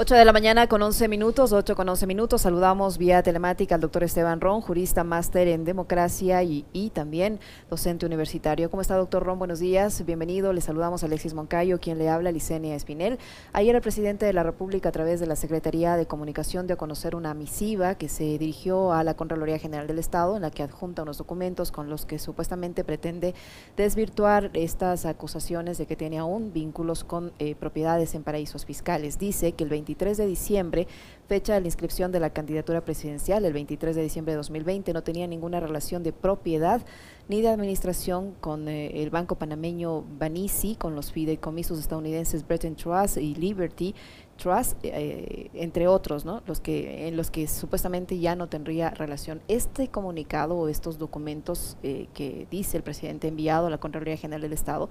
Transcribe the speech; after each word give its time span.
8 0.00 0.14
de 0.14 0.24
la 0.24 0.32
mañana 0.32 0.68
con 0.68 0.80
11 0.80 1.08
minutos, 1.08 1.52
8 1.52 1.74
con 1.74 1.88
11 1.88 2.06
minutos. 2.06 2.42
Saludamos 2.42 2.98
vía 2.98 3.20
telemática 3.24 3.74
al 3.74 3.80
doctor 3.80 4.04
Esteban 4.04 4.40
Ron, 4.40 4.60
jurista 4.60 5.02
máster 5.02 5.48
en 5.48 5.64
democracia 5.64 6.40
y, 6.44 6.64
y, 6.72 6.90
también 6.90 7.40
docente 7.68 8.06
universitario. 8.06 8.70
¿Cómo 8.70 8.80
está, 8.80 8.94
doctor 8.94 9.24
Ron? 9.24 9.40
Buenos 9.40 9.58
días, 9.58 10.06
bienvenido. 10.06 10.52
Le 10.52 10.60
saludamos 10.60 11.02
a 11.02 11.06
Alexis 11.06 11.34
Moncayo, 11.34 11.80
quien 11.80 11.98
le 11.98 12.08
habla, 12.08 12.30
Licenia 12.30 12.76
Espinel. 12.76 13.18
Ayer 13.52 13.74
el 13.74 13.82
presidente 13.82 14.24
de 14.24 14.32
la 14.32 14.44
República, 14.44 14.90
a 14.90 14.92
través 14.92 15.18
de 15.18 15.26
la 15.26 15.34
Secretaría 15.34 15.96
de 15.96 16.06
Comunicación, 16.06 16.68
dio 16.68 16.74
a 16.74 16.78
conocer 16.78 17.16
una 17.16 17.34
misiva 17.34 17.96
que 17.96 18.08
se 18.08 18.22
dirigió 18.22 18.92
a 18.92 19.02
la 19.02 19.14
Contraloría 19.14 19.58
General 19.58 19.88
del 19.88 19.98
Estado, 19.98 20.36
en 20.36 20.42
la 20.42 20.52
que 20.52 20.62
adjunta 20.62 21.02
unos 21.02 21.18
documentos 21.18 21.72
con 21.72 21.90
los 21.90 22.06
que 22.06 22.20
supuestamente 22.20 22.84
pretende 22.84 23.34
desvirtuar 23.76 24.52
estas 24.54 25.06
acusaciones 25.06 25.76
de 25.76 25.86
que 25.86 25.96
tiene 25.96 26.18
aún 26.18 26.52
vínculos 26.52 27.02
con 27.02 27.32
eh, 27.40 27.56
propiedades 27.56 28.14
en 28.14 28.22
paraísos 28.22 28.64
fiscales. 28.64 29.18
Dice 29.18 29.50
que 29.50 29.64
el 29.64 29.70
20 29.70 29.87
23 29.88 30.18
de 30.18 30.26
diciembre, 30.26 30.86
fecha 31.28 31.54
de 31.54 31.60
la 31.60 31.66
inscripción 31.66 32.12
de 32.12 32.20
la 32.20 32.30
candidatura 32.30 32.84
presidencial, 32.84 33.44
el 33.46 33.54
23 33.54 33.96
de 33.96 34.02
diciembre 34.02 34.32
de 34.32 34.36
2020, 34.36 34.92
no 34.92 35.02
tenía 35.02 35.26
ninguna 35.26 35.60
relación 35.60 36.02
de 36.02 36.12
propiedad 36.12 36.82
ni 37.28 37.40
de 37.40 37.48
administración 37.48 38.34
con 38.40 38.68
eh, 38.68 39.02
el 39.02 39.08
banco 39.08 39.36
panameño 39.36 40.04
Banisi, 40.18 40.76
con 40.76 40.94
los 40.94 41.10
fideicomisos 41.10 41.78
estadounidenses 41.78 42.46
Bretton 42.46 42.76
Trust 42.76 43.16
y 43.16 43.34
Liberty 43.34 43.94
Trust, 44.38 44.78
eh, 44.84 45.50
entre 45.52 45.88
otros, 45.88 46.24
¿no? 46.24 46.42
los 46.46 46.60
que, 46.60 47.08
en 47.08 47.16
los 47.16 47.30
que 47.30 47.48
supuestamente 47.48 48.18
ya 48.18 48.36
no 48.36 48.46
tendría 48.46 48.90
relación. 48.90 49.40
Este 49.48 49.88
comunicado 49.88 50.56
o 50.56 50.68
estos 50.68 50.96
documentos 50.96 51.76
eh, 51.82 52.06
que 52.14 52.46
dice 52.50 52.76
el 52.76 52.84
presidente 52.84 53.28
enviado 53.28 53.66
a 53.66 53.70
la 53.70 53.78
Contraloría 53.78 54.16
General 54.16 54.40
del 54.40 54.52
Estado 54.52 54.88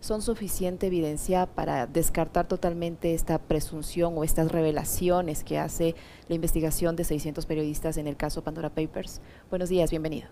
son 0.00 0.22
suficiente 0.22 0.86
evidencia 0.86 1.46
para 1.46 1.86
descartar 1.86 2.46
totalmente 2.46 3.14
esta 3.14 3.38
presunción 3.38 4.14
o 4.16 4.24
estas 4.24 4.52
revelaciones 4.52 5.44
que 5.44 5.58
hace 5.58 5.94
la 6.28 6.34
investigación 6.34 6.94
de 6.94 7.04
600 7.04 7.46
periodistas 7.46 7.96
en 7.96 8.06
el 8.06 8.16
caso 8.16 8.42
Pandora 8.42 8.70
Papers. 8.70 9.20
Buenos 9.48 9.68
días, 9.68 9.90
bienvenido. 9.90 10.28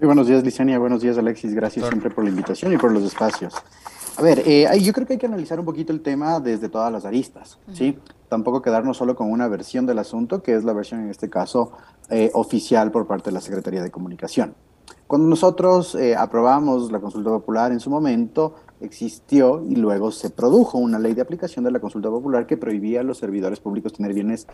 Muy 0.00 0.06
buenos 0.06 0.26
días, 0.26 0.42
Licenia. 0.42 0.78
Buenos 0.78 1.02
días, 1.02 1.16
Alexis. 1.18 1.54
Gracias 1.54 1.86
siempre 1.88 2.10
por 2.10 2.24
la 2.24 2.30
invitación 2.30 2.72
y 2.72 2.76
por 2.76 2.92
los 2.92 3.04
espacios. 3.04 3.54
A 4.16 4.22
ver, 4.22 4.42
eh, 4.46 4.68
yo 4.80 4.92
creo 4.92 5.06
que 5.06 5.14
hay 5.14 5.18
que 5.18 5.26
analizar 5.26 5.58
un 5.58 5.66
poquito 5.66 5.92
el 5.92 6.00
tema 6.00 6.38
desde 6.38 6.68
todas 6.68 6.92
las 6.92 7.04
aristas, 7.04 7.58
¿sí? 7.72 7.98
Tampoco 8.28 8.62
quedarnos 8.62 8.96
solo 8.96 9.16
con 9.16 9.30
una 9.30 9.48
versión 9.48 9.86
del 9.86 9.98
asunto, 9.98 10.42
que 10.42 10.54
es 10.54 10.62
la 10.62 10.72
versión 10.72 11.00
en 11.00 11.10
este 11.10 11.28
caso 11.28 11.72
eh, 12.10 12.30
oficial 12.34 12.92
por 12.92 13.06
parte 13.06 13.30
de 13.30 13.34
la 13.34 13.40
Secretaría 13.40 13.82
de 13.82 13.90
Comunicación. 13.90 14.54
Cuando 15.06 15.28
nosotros 15.28 15.94
eh, 15.96 16.14
aprobamos 16.16 16.92
la 16.92 17.00
consulta 17.00 17.30
popular 17.30 17.72
en 17.72 17.80
su 17.80 17.90
momento, 17.90 18.54
existió 18.80 19.62
y 19.68 19.76
luego 19.76 20.10
se 20.12 20.30
produjo 20.30 20.78
una 20.78 20.98
ley 20.98 21.14
de 21.14 21.22
aplicación 21.22 21.64
de 21.64 21.72
la 21.72 21.80
consulta 21.80 22.08
popular 22.08 22.46
que 22.46 22.56
prohibía 22.56 23.00
a 23.00 23.02
los 23.02 23.18
servidores 23.18 23.60
públicos 23.60 23.92
tener 23.92 24.14
bienes 24.14 24.46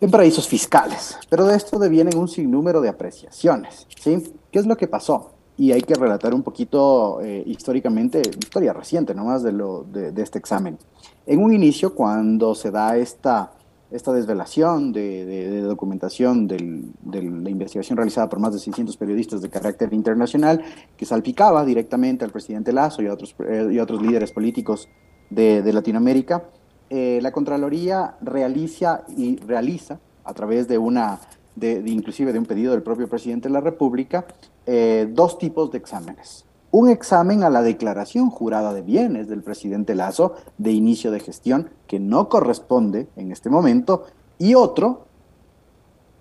en 0.00 0.10
paraísos 0.10 0.46
fiscales. 0.46 1.18
Pero 1.28 1.44
de 1.44 1.56
esto 1.56 1.78
devienen 1.78 2.16
un 2.16 2.28
sinnúmero 2.28 2.80
de 2.80 2.88
apreciaciones. 2.88 3.86
¿sí? 4.00 4.32
¿Qué 4.50 4.58
es 4.58 4.66
lo 4.66 4.76
que 4.76 4.86
pasó? 4.86 5.32
Y 5.60 5.72
hay 5.72 5.82
que 5.82 5.94
relatar 5.94 6.32
un 6.32 6.42
poquito 6.42 7.20
eh, 7.22 7.42
históricamente, 7.44 8.22
historia 8.38 8.72
reciente 8.72 9.14
nomás 9.14 9.42
de, 9.42 9.52
lo, 9.52 9.84
de 9.84 10.22
este 10.22 10.38
examen. 10.38 10.78
En 11.26 11.42
un 11.42 11.52
inicio, 11.52 11.94
cuando 11.94 12.54
se 12.54 12.70
da 12.70 12.96
esta 12.96 13.52
esta 13.90 14.12
desvelación 14.12 14.92
de, 14.92 15.62
documentación 15.62 16.46
de 16.46 16.92
la 17.12 17.50
investigación 17.50 17.96
realizada 17.96 18.28
por 18.28 18.38
más 18.38 18.52
de 18.52 18.60
600 18.60 18.96
periodistas 18.96 19.42
de 19.42 19.50
carácter 19.50 19.92
internacional 19.92 20.62
que 20.96 21.04
salpicaba 21.04 21.64
directamente 21.64 22.24
al 22.24 22.30
presidente 22.30 22.72
Lazo 22.72 23.02
y 23.02 23.08
a 23.08 23.12
otros, 23.12 23.34
eh, 23.40 23.68
y 23.72 23.78
otros 23.78 24.00
líderes 24.00 24.30
políticos 24.32 24.88
de, 25.28 25.72
Latinoamérica, 25.72 26.44
eh, 26.88 27.18
la 27.22 27.32
Contraloría 27.32 28.16
realiza 28.20 29.04
y 29.16 29.36
realiza 29.36 29.98
a 30.24 30.34
través 30.34 30.68
de 30.68 30.78
una, 30.78 31.20
de, 31.56 31.82
inclusive 31.86 32.32
de 32.32 32.38
un 32.38 32.46
pedido 32.46 32.72
del 32.72 32.82
propio 32.82 33.08
presidente 33.08 33.48
de 33.48 33.52
la 33.52 33.60
República, 33.60 34.26
eh, 34.66 35.08
dos 35.10 35.38
tipos 35.38 35.70
de 35.70 35.78
exámenes. 35.78 36.44
Un 36.70 36.88
examen 36.88 37.42
a 37.42 37.50
la 37.50 37.62
declaración 37.62 38.30
jurada 38.30 38.72
de 38.72 38.82
bienes 38.82 39.28
del 39.28 39.42
presidente 39.42 39.94
Lazo 39.94 40.34
de 40.58 40.70
inicio 40.70 41.10
de 41.10 41.20
gestión, 41.20 41.70
que 41.86 41.98
no 41.98 42.28
corresponde 42.28 43.08
en 43.16 43.32
este 43.32 43.50
momento, 43.50 44.04
y 44.38 44.54
otro 44.54 45.06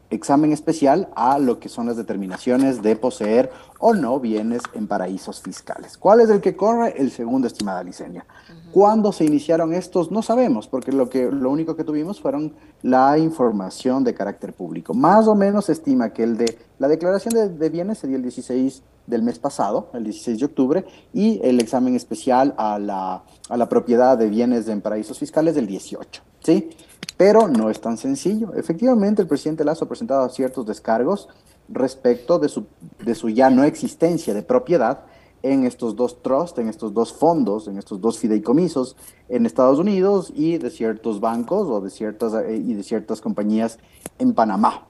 examen 0.10 0.52
especial 0.52 1.10
a 1.16 1.38
lo 1.40 1.60
que 1.60 1.70
son 1.70 1.86
las 1.88 1.98
determinaciones 1.98 2.82
de 2.82 2.96
poseer 2.96 3.52
o 3.80 3.94
no 3.94 4.20
bienes 4.20 4.62
en 4.74 4.88
paraísos 4.88 5.42
fiscales. 5.42 5.98
¿Cuál 5.98 6.22
es 6.22 6.30
el 6.30 6.42
que 6.42 6.56
corre? 6.56 6.96
El 6.98 7.12
segundo, 7.12 7.48
estimada 7.48 7.84
Licenia. 7.84 8.26
¿Cuándo 8.72 9.12
se 9.12 9.26
iniciaron 9.26 9.74
estos? 9.74 10.12
No 10.12 10.22
sabemos, 10.22 10.68
porque 10.68 10.92
lo, 10.92 11.10
que, 11.10 11.32
lo 11.32 11.50
único 11.52 11.76
que 11.76 11.84
tuvimos 11.84 12.20
fueron 12.20 12.54
la 12.82 13.18
información 13.18 14.04
de 14.04 14.14
carácter 14.14 14.54
público. 14.54 14.94
Más 14.94 15.28
o 15.28 15.36
menos 15.36 15.66
se 15.66 15.74
estima 15.74 16.12
que 16.12 16.24
el 16.24 16.38
de 16.38 16.58
la 16.80 16.88
declaración 16.88 17.34
de, 17.34 17.50
de 17.50 17.70
bienes 17.70 18.00
sería 18.00 18.16
el 18.16 18.24
16 18.24 18.84
del 19.08 19.24
mes 19.24 19.40
pasado, 19.40 19.90
el 19.94 20.04
16 20.04 20.40
de 20.40 20.46
octubre, 20.46 20.86
y 21.14 21.40
el 21.44 21.60
examen 21.60 21.96
especial 21.96 22.54
a 22.58 22.78
la, 22.80 23.24
a 23.50 23.58
la 23.58 23.70
propiedad 23.70 24.18
de 24.18 24.30
bienes 24.30 24.68
en 24.68 24.82
paraísos 24.82 25.18
fiscales 25.18 25.56
del 25.56 25.68
18. 25.68 26.22
¿sí? 26.42 26.70
Pero 27.18 27.48
no 27.48 27.70
es 27.70 27.82
tan 27.82 27.98
sencillo. 27.98 28.54
Efectivamente, 28.56 29.22
el 29.22 29.28
presidente 29.28 29.66
Lazo 29.66 29.86
ha 29.86 29.90
presentado 29.90 30.28
ciertos 30.30 30.66
descargos 30.66 31.28
respecto 31.68 32.40
de 32.40 32.50
su, 32.50 32.66
de 33.04 33.16
su 33.16 33.30
ya 33.30 33.50
no 33.50 33.64
existencia 33.64 34.34
de 34.34 34.42
propiedad 34.42 35.02
en 35.44 35.66
estos 35.66 35.96
dos 35.96 36.22
trusts, 36.22 36.60
en 36.60 36.68
estos 36.68 36.94
dos 36.94 37.14
fondos, 37.14 37.68
en 37.68 37.78
estos 37.78 38.02
dos 38.02 38.20
fideicomisos 38.20 38.96
en 39.30 39.46
Estados 39.46 39.80
Unidos 39.80 40.34
y 40.36 40.58
de 40.58 40.70
ciertos 40.70 41.20
bancos 41.20 41.68
o 41.70 41.80
de 41.82 41.90
ciertas, 41.90 42.34
eh, 42.34 42.56
y 42.56 42.74
de 42.74 42.84
ciertas 42.84 43.22
compañías 43.22 43.80
en 44.18 44.34
Panamá. 44.34 44.88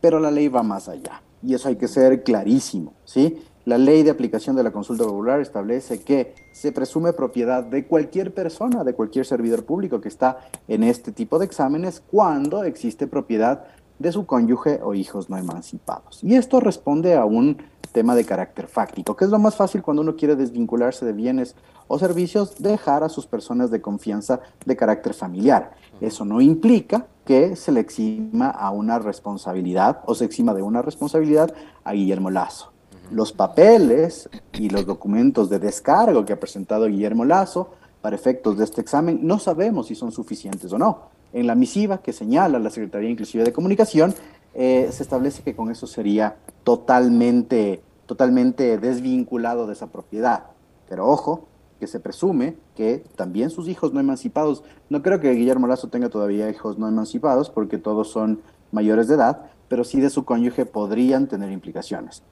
Pero 0.00 0.18
la 0.18 0.30
ley 0.30 0.48
va 0.48 0.62
más 0.62 0.88
allá 0.88 1.22
y 1.42 1.54
eso 1.54 1.68
hay 1.68 1.76
que 1.76 1.88
ser 1.88 2.22
clarísimo, 2.22 2.94
¿sí? 3.04 3.42
La 3.64 3.78
ley 3.78 4.02
de 4.02 4.10
aplicación 4.10 4.56
de 4.56 4.64
la 4.64 4.72
consulta 4.72 5.04
popular 5.04 5.40
establece 5.40 6.00
que 6.00 6.34
se 6.50 6.72
presume 6.72 7.12
propiedad 7.12 7.62
de 7.62 7.86
cualquier 7.86 8.34
persona, 8.34 8.82
de 8.82 8.94
cualquier 8.94 9.24
servidor 9.24 9.64
público 9.64 10.00
que 10.00 10.08
está 10.08 10.40
en 10.66 10.82
este 10.82 11.12
tipo 11.12 11.38
de 11.38 11.44
exámenes 11.44 12.02
cuando 12.10 12.64
existe 12.64 13.06
propiedad 13.06 13.66
de 14.00 14.10
su 14.10 14.26
cónyuge 14.26 14.80
o 14.82 14.94
hijos 14.94 15.30
no 15.30 15.36
emancipados. 15.36 16.24
Y 16.24 16.34
esto 16.34 16.58
responde 16.58 17.14
a 17.14 17.24
un 17.24 17.58
tema 17.92 18.16
de 18.16 18.24
carácter 18.24 18.66
fáctico, 18.66 19.14
que 19.14 19.26
es 19.26 19.30
lo 19.30 19.38
más 19.38 19.54
fácil 19.54 19.80
cuando 19.80 20.02
uno 20.02 20.16
quiere 20.16 20.34
desvincularse 20.34 21.06
de 21.06 21.12
bienes 21.12 21.54
o 21.86 22.00
servicios, 22.00 22.60
dejar 22.60 23.04
a 23.04 23.08
sus 23.08 23.26
personas 23.26 23.70
de 23.70 23.80
confianza 23.80 24.40
de 24.66 24.74
carácter 24.74 25.14
familiar. 25.14 25.76
Eso 26.00 26.24
no 26.24 26.40
implica 26.40 27.06
que 27.24 27.54
se 27.54 27.70
le 27.70 27.78
exima 27.78 28.50
a 28.50 28.72
una 28.72 28.98
responsabilidad 28.98 30.00
o 30.06 30.16
se 30.16 30.24
exima 30.24 30.52
de 30.52 30.62
una 30.62 30.82
responsabilidad 30.82 31.54
a 31.84 31.92
Guillermo 31.92 32.28
Lazo 32.28 32.71
los 33.12 33.32
papeles 33.32 34.28
y 34.52 34.70
los 34.70 34.86
documentos 34.86 35.50
de 35.50 35.58
descargo 35.58 36.24
que 36.24 36.32
ha 36.32 36.40
presentado 36.40 36.86
Guillermo 36.86 37.24
Lazo 37.24 37.70
para 38.00 38.16
efectos 38.16 38.58
de 38.58 38.64
este 38.64 38.80
examen, 38.80 39.20
no 39.22 39.38
sabemos 39.38 39.86
si 39.86 39.94
son 39.94 40.10
suficientes 40.10 40.72
o 40.72 40.78
no. 40.78 41.10
En 41.32 41.46
la 41.46 41.54
misiva 41.54 41.98
que 41.98 42.12
señala 42.12 42.58
la 42.58 42.70
Secretaría 42.70 43.10
Inclusiva 43.10 43.44
de 43.44 43.52
Comunicación, 43.52 44.14
eh, 44.54 44.88
se 44.90 45.02
establece 45.02 45.42
que 45.42 45.54
con 45.54 45.70
eso 45.70 45.86
sería 45.86 46.36
totalmente, 46.64 47.82
totalmente 48.06 48.78
desvinculado 48.78 49.66
de 49.66 49.74
esa 49.74 49.86
propiedad. 49.86 50.44
Pero 50.88 51.08
ojo, 51.08 51.48
que 51.78 51.86
se 51.86 52.00
presume 52.00 52.56
que 52.76 53.04
también 53.16 53.50
sus 53.50 53.68
hijos 53.68 53.92
no 53.92 54.00
emancipados, 54.00 54.62
no 54.88 55.02
creo 55.02 55.20
que 55.20 55.32
Guillermo 55.32 55.66
Lazo 55.66 55.88
tenga 55.88 56.08
todavía 56.08 56.50
hijos 56.50 56.78
no 56.78 56.88
emancipados 56.88 57.50
porque 57.50 57.78
todos 57.78 58.10
son 58.10 58.40
mayores 58.72 59.08
de 59.08 59.14
edad, 59.14 59.50
pero 59.68 59.84
sí 59.84 60.00
de 60.00 60.10
su 60.10 60.24
cónyuge 60.24 60.66
podrían 60.66 61.28
tener 61.28 61.50
implicaciones. 61.50 62.22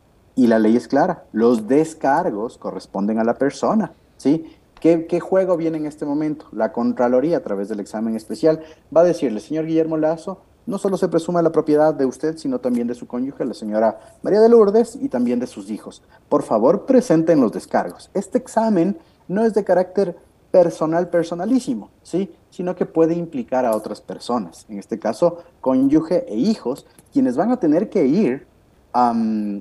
Y 0.41 0.47
la 0.47 0.59
ley 0.59 0.75
es 0.75 0.89
clara, 0.89 1.25
los 1.33 1.69
descargos 1.69 2.57
corresponden 2.57 3.19
a 3.19 3.25
la 3.25 3.35
persona, 3.35 3.93
¿sí? 4.17 4.47
¿Qué, 4.81 5.21
juego 5.21 5.59
viene 5.59 5.77
en 5.77 5.85
este 5.85 6.07
momento? 6.07 6.47
La 6.53 6.73
Contraloría, 6.73 7.37
a 7.37 7.43
través 7.43 7.69
del 7.69 7.79
examen 7.79 8.17
especial, 8.17 8.63
va 8.97 9.03
a 9.03 9.05
decirle, 9.05 9.41
señor 9.41 9.67
Guillermo 9.67 9.99
Lazo, 9.99 10.41
no 10.65 10.79
solo 10.79 10.97
se 10.97 11.09
presume 11.09 11.43
la 11.43 11.53
propiedad 11.53 11.93
de 11.93 12.07
usted, 12.07 12.39
sino 12.39 12.59
también 12.59 12.87
de 12.87 12.95
su 12.95 13.07
cónyuge, 13.07 13.45
la 13.45 13.53
señora 13.53 14.01
María 14.23 14.41
de 14.41 14.49
Lourdes, 14.49 14.97
y 14.97 15.11
también 15.11 15.41
de 15.41 15.47
sus 15.47 15.71
hijos. 15.71 16.03
Por 16.31 16.43
favor, 16.43 16.87
presenten 16.87 17.43
los 17.43 17.53
descargos. 17.53 18.09
Este 18.15 18.39
examen 18.39 18.97
no 19.29 19.45
es 19.45 19.53
de 19.53 19.63
carácter 19.63 20.17
personal, 20.51 21.11
personalísimo, 21.11 21.91
¿sí? 22.03 22.35
Sino 22.49 22.75
que 22.77 22.87
puede 22.87 23.13
implicar 23.13 23.67
a 23.67 23.77
otras 23.77 24.01
personas, 24.01 24.65
en 24.71 24.79
este 24.79 24.99
caso, 24.99 25.41
cónyuge 25.61 26.25
e 26.33 26.37
hijos, 26.37 26.87
quienes 27.13 27.37
van 27.37 27.51
a 27.51 27.61
tener 27.61 27.91
que 27.91 28.07
ir 28.07 28.49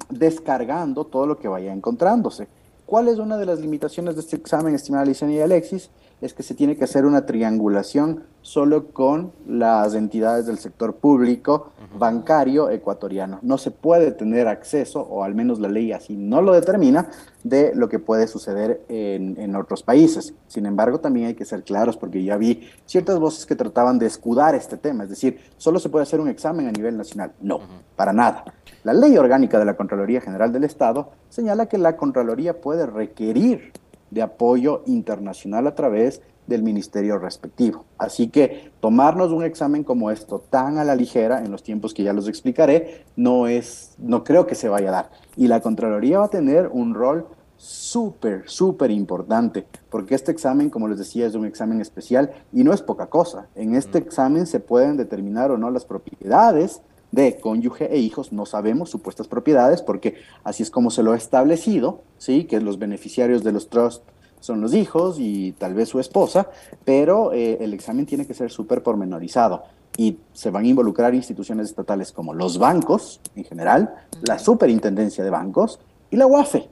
descargando 0.10 1.06
todo 1.06 1.28
lo 1.28 1.38
que 1.38 1.48
vaya 1.48 1.74
encontrándose. 1.74 2.48
¿Cuál 2.86 3.08
es 3.08 3.20
una 3.20 3.38
de 3.38 3.46
las 3.46 3.60
limitaciones 3.60 4.16
de 4.16 4.22
este 4.22 4.36
examen, 4.36 4.74
estimada 4.74 5.06
Licenia 5.06 5.38
y 5.38 5.42
Alexis? 5.42 5.92
es 6.22 6.34
que 6.34 6.44
se 6.44 6.54
tiene 6.54 6.76
que 6.76 6.84
hacer 6.84 7.06
una 7.06 7.26
triangulación 7.26 8.24
solo 8.42 8.88
con 8.88 9.31
las 9.48 9.94
entidades 9.94 10.46
del 10.46 10.58
sector 10.58 10.96
público 10.96 11.72
bancario 11.98 12.70
ecuatoriano. 12.70 13.40
No 13.42 13.58
se 13.58 13.72
puede 13.72 14.12
tener 14.12 14.48
acceso, 14.48 15.02
o 15.02 15.24
al 15.24 15.36
menos 15.36 15.60
la 15.60 15.70
ley 15.70 15.92
así 15.92 16.16
no 16.16 16.42
lo 16.42 16.54
determina, 16.54 17.10
de 17.44 17.72
lo 17.74 17.90
que 17.90 18.00
puede 18.00 18.28
suceder 18.28 18.82
en, 18.90 19.56
otros 19.56 19.84
países. 19.84 20.34
Sin 20.48 20.66
embargo, 20.66 21.00
también 21.00 21.28
hay 21.28 21.34
que 21.34 21.46
ser 21.46 21.64
claros 21.64 21.98
porque 21.98 22.24
ya 22.24 22.38
vi 22.38 22.68
ciertas 22.86 23.20
voces 23.20 23.46
que 23.46 23.56
trataban 23.56 23.98
de 23.98 24.06
escudar 24.06 24.56
este 24.56 24.78
tema, 24.78 25.04
es 25.04 25.10
decir, 25.10 25.40
solo 25.58 25.80
se 25.80 25.90
puede 25.90 26.04
hacer 26.04 26.20
un 26.20 26.28
examen 26.28 26.68
a 26.68 26.72
nivel 26.72 26.98
nacional. 26.98 27.32
No, 27.42 27.60
para 27.96 28.14
nada. 28.14 28.46
La 28.84 28.94
ley 28.94 29.18
orgánica 29.18 29.60
de 29.60 29.66
la 29.66 29.76
Contraloría 29.76 30.22
General 30.22 30.52
del 30.54 30.64
Estado 30.64 31.12
señala 31.30 31.68
que 31.68 31.78
la 31.78 31.98
Contraloría 31.98 32.62
puede 32.62 32.86
requerir 32.86 33.74
de 34.12 34.22
apoyo 34.22 34.84
internacional 34.86 35.68
a 35.68 35.76
través 35.76 36.22
del 36.50 36.63
ministerio 36.63 37.18
respectivo. 37.18 37.86
Así 37.98 38.28
que 38.28 38.72
tomarnos 38.81 39.31
un 39.31 39.44
examen 39.44 39.84
como 39.84 40.12
esto 40.12 40.40
tan 40.40 40.78
a 40.78 40.84
la 40.84 40.96
ligera 40.96 41.40
en 41.40 41.51
los 41.51 41.63
tiempos 41.63 41.94
que 41.94 42.04
ya 42.04 42.12
los 42.12 42.28
explicaré 42.28 43.06
no 43.16 43.48
es 43.48 43.96
no 43.98 44.24
creo 44.24 44.48
que 44.48 44.56
se 44.56 44.68
vaya 44.68 44.90
a 44.90 44.92
dar 44.92 45.12
y 45.38 45.48
la 45.48 45.62
Contraloría 45.62 46.19
va 46.19 46.25
a 46.25 46.30
tener 46.30 46.68
un 46.68 46.94
rol 46.94 47.25
súper, 47.60 48.50
súper 48.50 48.90
importante, 48.90 49.66
porque 49.90 50.16
este 50.16 50.31
examen, 50.31 50.69
como 50.69 50.88
les 50.88 50.98
decía, 50.98 51.28
es 51.28 51.36
un 51.36 51.46
examen 51.46 51.81
especial 51.81 52.31
y 52.54 52.63
no 52.63 52.74
es 52.74 52.81
poca 52.81 53.07
cosa. 53.07 53.48
En 53.56 53.75
este 53.75 53.98
examen 53.98 54.48
se 54.48 54.62
pueden 54.62 54.95
determinar 54.95 55.52
o 55.52 55.57
no 55.57 55.69
las 55.69 55.86
propiedades 55.86 56.81
de 57.12 57.38
cónyuge 57.40 57.94
e 57.94 57.98
hijos, 57.98 58.31
no 58.31 58.45
sabemos 58.45 58.90
supuestas 58.90 59.28
propiedades, 59.28 59.81
porque 59.81 60.16
así 60.44 60.63
es 60.63 60.72
como 60.72 60.90
se 60.90 61.04
lo 61.04 61.12
ha 61.12 61.18
establecido, 61.18 62.02
¿sí? 62.18 62.45
que 62.45 62.62
los 62.62 62.80
beneficiarios 62.80 63.44
de 63.44 63.52
los 63.52 63.69
trusts 63.69 64.04
son 64.40 64.62
los 64.62 64.74
hijos 64.74 65.18
y 65.20 65.54
tal 65.54 65.74
vez 65.74 65.90
su 65.90 66.00
esposa, 66.00 66.48
pero 66.86 67.34
eh, 67.34 67.58
el 67.62 67.74
examen 67.74 68.06
tiene 68.06 68.26
que 68.26 68.34
ser 68.34 68.52
súper 68.52 68.84
pormenorizado 68.84 69.64
y 69.98 70.18
se 70.34 70.52
van 70.52 70.66
a 70.66 70.68
involucrar 70.68 71.14
instituciones 71.14 71.68
estatales 71.68 72.12
como 72.12 72.34
los 72.34 72.58
bancos 72.58 73.20
en 73.36 73.44
general, 73.44 73.94
la 74.22 74.40
superintendencia 74.40 75.24
de 75.24 75.30
bancos 75.30 75.80
y 76.10 76.16
la 76.16 76.28
UAFE, 76.28 76.70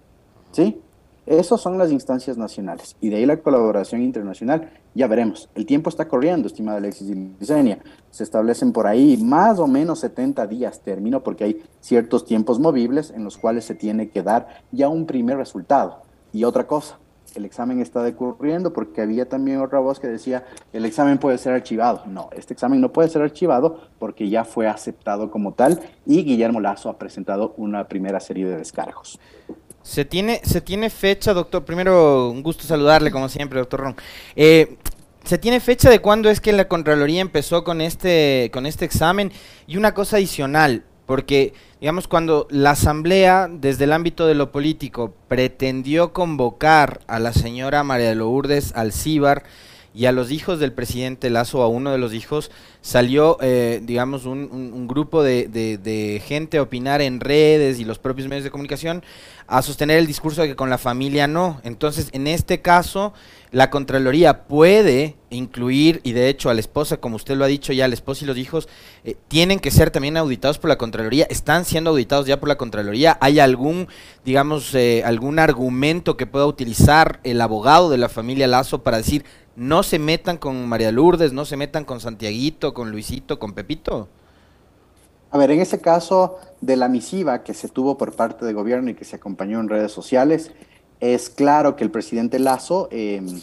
¿sí? 0.51 0.81
Esas 1.27 1.59
son 1.59 1.77
las 1.77 1.91
instancias 1.91 2.37
nacionales 2.37 2.95
y 3.01 3.09
de 3.09 3.17
ahí 3.17 3.25
la 3.25 3.41
colaboración 3.41 4.01
internacional. 4.01 4.69
Ya 4.95 5.07
veremos. 5.07 5.49
El 5.55 5.65
tiempo 5.65 5.89
está 5.89 6.07
corriendo, 6.07 6.47
estimada 6.47 6.77
Alexis 6.77 7.09
y 7.09 7.15
Licenia. 7.37 7.79
Se 8.11 8.23
establecen 8.23 8.71
por 8.71 8.87
ahí 8.87 9.17
más 9.17 9.59
o 9.59 9.67
menos 9.67 9.99
70 9.99 10.47
días 10.47 10.79
término 10.79 11.23
porque 11.23 11.43
hay 11.43 11.61
ciertos 11.81 12.23
tiempos 12.23 12.61
movibles 12.61 13.11
en 13.11 13.25
los 13.25 13.37
cuales 13.37 13.65
se 13.65 13.75
tiene 13.75 14.09
que 14.09 14.23
dar 14.23 14.63
ya 14.71 14.87
un 14.87 15.05
primer 15.05 15.35
resultado. 15.35 15.97
Y 16.31 16.45
otra 16.45 16.65
cosa, 16.65 16.97
el 17.37 17.45
examen 17.45 17.79
está 17.79 18.03
decurriendo 18.03 18.73
porque 18.73 19.01
había 19.01 19.29
también 19.29 19.61
otra 19.61 19.79
voz 19.79 19.99
que 19.99 20.07
decía 20.07 20.45
el 20.73 20.85
examen 20.85 21.19
puede 21.19 21.37
ser 21.37 21.53
archivado. 21.53 22.03
No, 22.07 22.29
este 22.35 22.53
examen 22.53 22.81
no 22.81 22.91
puede 22.91 23.09
ser 23.09 23.21
archivado 23.21 23.79
porque 23.99 24.27
ya 24.27 24.43
fue 24.43 24.67
aceptado 24.67 25.31
como 25.31 25.53
tal 25.53 25.79
y 26.05 26.23
Guillermo 26.23 26.59
Lazo 26.59 26.89
ha 26.89 26.97
presentado 26.97 27.53
una 27.57 27.87
primera 27.87 28.19
serie 28.19 28.45
de 28.45 28.57
descargos. 28.57 29.19
Se 29.83 30.03
tiene, 30.03 30.41
se 30.43 30.59
tiene 30.59 30.89
fecha, 30.89 31.33
doctor. 31.33 31.63
Primero, 31.63 32.29
un 32.29 32.43
gusto 32.43 32.63
saludarle, 32.65 33.09
como 33.09 33.29
siempre, 33.29 33.59
doctor 33.59 33.79
Ron. 33.79 33.95
Eh, 34.35 34.77
¿Se 35.23 35.37
tiene 35.37 35.61
fecha 35.61 35.89
de 35.89 35.99
cuándo 35.99 36.29
es 36.29 36.41
que 36.41 36.51
la 36.51 36.67
Contraloría 36.67 37.21
empezó 37.21 37.63
con 37.63 37.79
este, 37.79 38.49
con 38.51 38.65
este 38.65 38.83
examen? 38.83 39.31
Y 39.65 39.77
una 39.77 39.93
cosa 39.93 40.17
adicional, 40.17 40.83
porque, 41.05 41.53
digamos, 41.79 42.07
cuando 42.07 42.47
la 42.49 42.71
Asamblea, 42.71 43.49
desde 43.51 43.83
el 43.83 43.93
ámbito 43.93 44.27
de 44.27 44.35
lo 44.35 44.51
político, 44.51 45.13
pretendió 45.27 46.13
convocar 46.13 47.01
a 47.07 47.19
la 47.19 47.33
señora 47.33 47.83
María 47.83 48.15
Lourdes 48.15 48.73
Alcíbar 48.75 49.43
y 49.97 50.05
a 50.05 50.11
los 50.11 50.29
hijos 50.29 50.59
del 50.59 50.73
presidente 50.73 51.31
Lazo, 51.31 51.63
a 51.63 51.67
uno 51.67 51.91
de 51.91 51.97
los 51.97 52.13
hijos, 52.13 52.51
salió, 52.81 53.39
eh, 53.41 53.81
digamos, 53.83 54.25
un, 54.25 54.87
grupo 54.87 55.23
de, 55.23 56.21
gente 56.23 56.59
a 56.59 56.61
opinar 56.61 57.01
en 57.01 57.19
redes 57.19 57.79
y 57.79 57.83
los 57.83 57.97
propios 57.97 58.27
medios 58.27 58.43
de 58.43 58.51
comunicación 58.51 59.03
a 59.47 59.63
sostener 59.63 59.97
el 59.97 60.05
discurso 60.05 60.43
de 60.43 60.49
que 60.49 60.55
con 60.55 60.69
la 60.69 60.77
familia 60.77 61.25
no. 61.25 61.59
Entonces, 61.63 62.09
en 62.11 62.27
este 62.27 62.61
caso, 62.61 63.13
la 63.51 63.71
Contraloría 63.71 64.43
puede 64.43 65.15
incluir, 65.31 65.99
y 66.03 66.11
de 66.11 66.29
hecho 66.29 66.51
a 66.51 66.53
la 66.53 66.59
esposa, 66.59 66.97
como 66.97 67.15
usted 67.15 67.35
lo 67.35 67.43
ha 67.43 67.47
dicho 67.47 67.73
ya, 67.73 67.87
la 67.87 67.95
esposa 67.95 68.23
y 68.23 68.27
los 68.27 68.37
hijos, 68.37 68.69
eh, 69.03 69.15
tienen 69.27 69.59
que 69.59 69.71
ser 69.71 69.89
también 69.89 70.15
auditados 70.15 70.59
por 70.59 70.69
la 70.69 70.77
Contraloría, 70.77 71.25
están 71.29 71.65
siendo 71.65 71.89
auditados 71.89 72.27
ya 72.27 72.39
por 72.39 72.49
la 72.49 72.57
Contraloría. 72.57 73.17
¿Hay 73.19 73.39
algún, 73.39 73.87
digamos, 74.23 74.75
eh, 74.75 75.01
algún 75.03 75.39
argumento 75.39 76.17
que 76.17 76.27
pueda 76.27 76.45
utilizar 76.45 77.19
el 77.23 77.41
abogado 77.41 77.89
de 77.89 77.97
la 77.97 78.09
familia 78.09 78.45
Lazo 78.45 78.83
para 78.83 78.97
decir, 78.97 79.25
no 79.57 79.81
se 79.81 79.97
metan 79.97 80.37
con 80.37 80.69
María 80.69 80.91
Lourdes, 80.91 81.33
no 81.33 81.43
se 81.43 81.57
metan 81.57 81.83
con 81.83 81.99
Santiaguito, 81.99 82.75
con 82.75 82.91
Luisito, 82.91 83.39
con 83.39 83.53
Pepito? 83.53 84.07
A 85.31 85.37
ver, 85.39 85.49
en 85.49 85.59
ese 85.59 85.81
caso 85.81 86.37
de 86.61 86.75
la 86.75 86.87
misiva 86.87 87.43
que 87.43 87.55
se 87.55 87.67
tuvo 87.67 87.97
por 87.97 88.15
parte 88.15 88.45
del 88.45 88.53
gobierno 88.53 88.91
y 88.91 88.93
que 88.93 89.03
se 89.03 89.15
acompañó 89.15 89.59
en 89.59 89.67
redes 89.67 89.91
sociales, 89.91 90.51
es 90.99 91.31
claro 91.31 91.75
que 91.75 91.83
el 91.83 91.89
presidente 91.89 92.37
Lazo 92.37 92.87
em, 92.91 93.41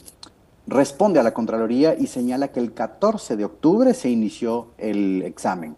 responde 0.69 1.19
a 1.19 1.25
la 1.25 1.35
Contraloría 1.35 1.97
y 1.99 2.07
señala 2.07 2.49
que 2.49 2.61
el 2.61 2.73
14 2.73 3.37
de 3.37 3.45
octubre 3.45 3.93
se 3.93 4.09
inició 4.09 4.69
el 4.79 5.23
examen. 5.23 5.77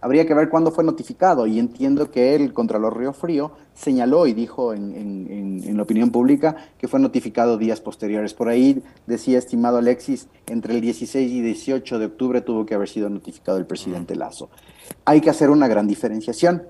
Habría 0.00 0.26
que 0.26 0.34
ver 0.34 0.48
cuándo 0.48 0.72
fue 0.72 0.82
notificado 0.82 1.46
y 1.46 1.60
entiendo 1.60 2.10
que 2.10 2.34
el 2.34 2.52
Contralor 2.52 2.98
Río 2.98 3.12
Frío 3.12 3.52
señaló 3.76 4.26
y 4.26 4.32
dijo 4.32 4.72
en, 4.72 5.76
la 5.76 5.82
opinión 5.82 6.10
pública 6.10 6.56
que 6.78 6.88
fue 6.88 6.98
notificado 6.98 7.58
días 7.58 7.80
posteriores. 7.80 8.34
Por 8.34 8.48
ahí 8.48 8.82
decía, 9.06 9.38
estimado 9.38 9.78
Alexis, 9.78 10.28
entre 10.46 10.74
el 10.74 10.80
16 10.80 11.30
y 11.30 11.42
18 11.42 11.98
de 11.98 12.06
octubre 12.06 12.40
tuvo 12.40 12.64
que 12.64 12.74
haber 12.74 12.88
sido 12.88 13.08
notificado 13.10 13.58
el 13.58 13.66
presidente 13.66 14.16
Lazo. 14.16 14.48
Hay 15.04 15.20
que 15.20 15.30
hacer 15.30 15.50
una 15.50 15.68
gran 15.68 15.86
diferenciación. 15.86 16.62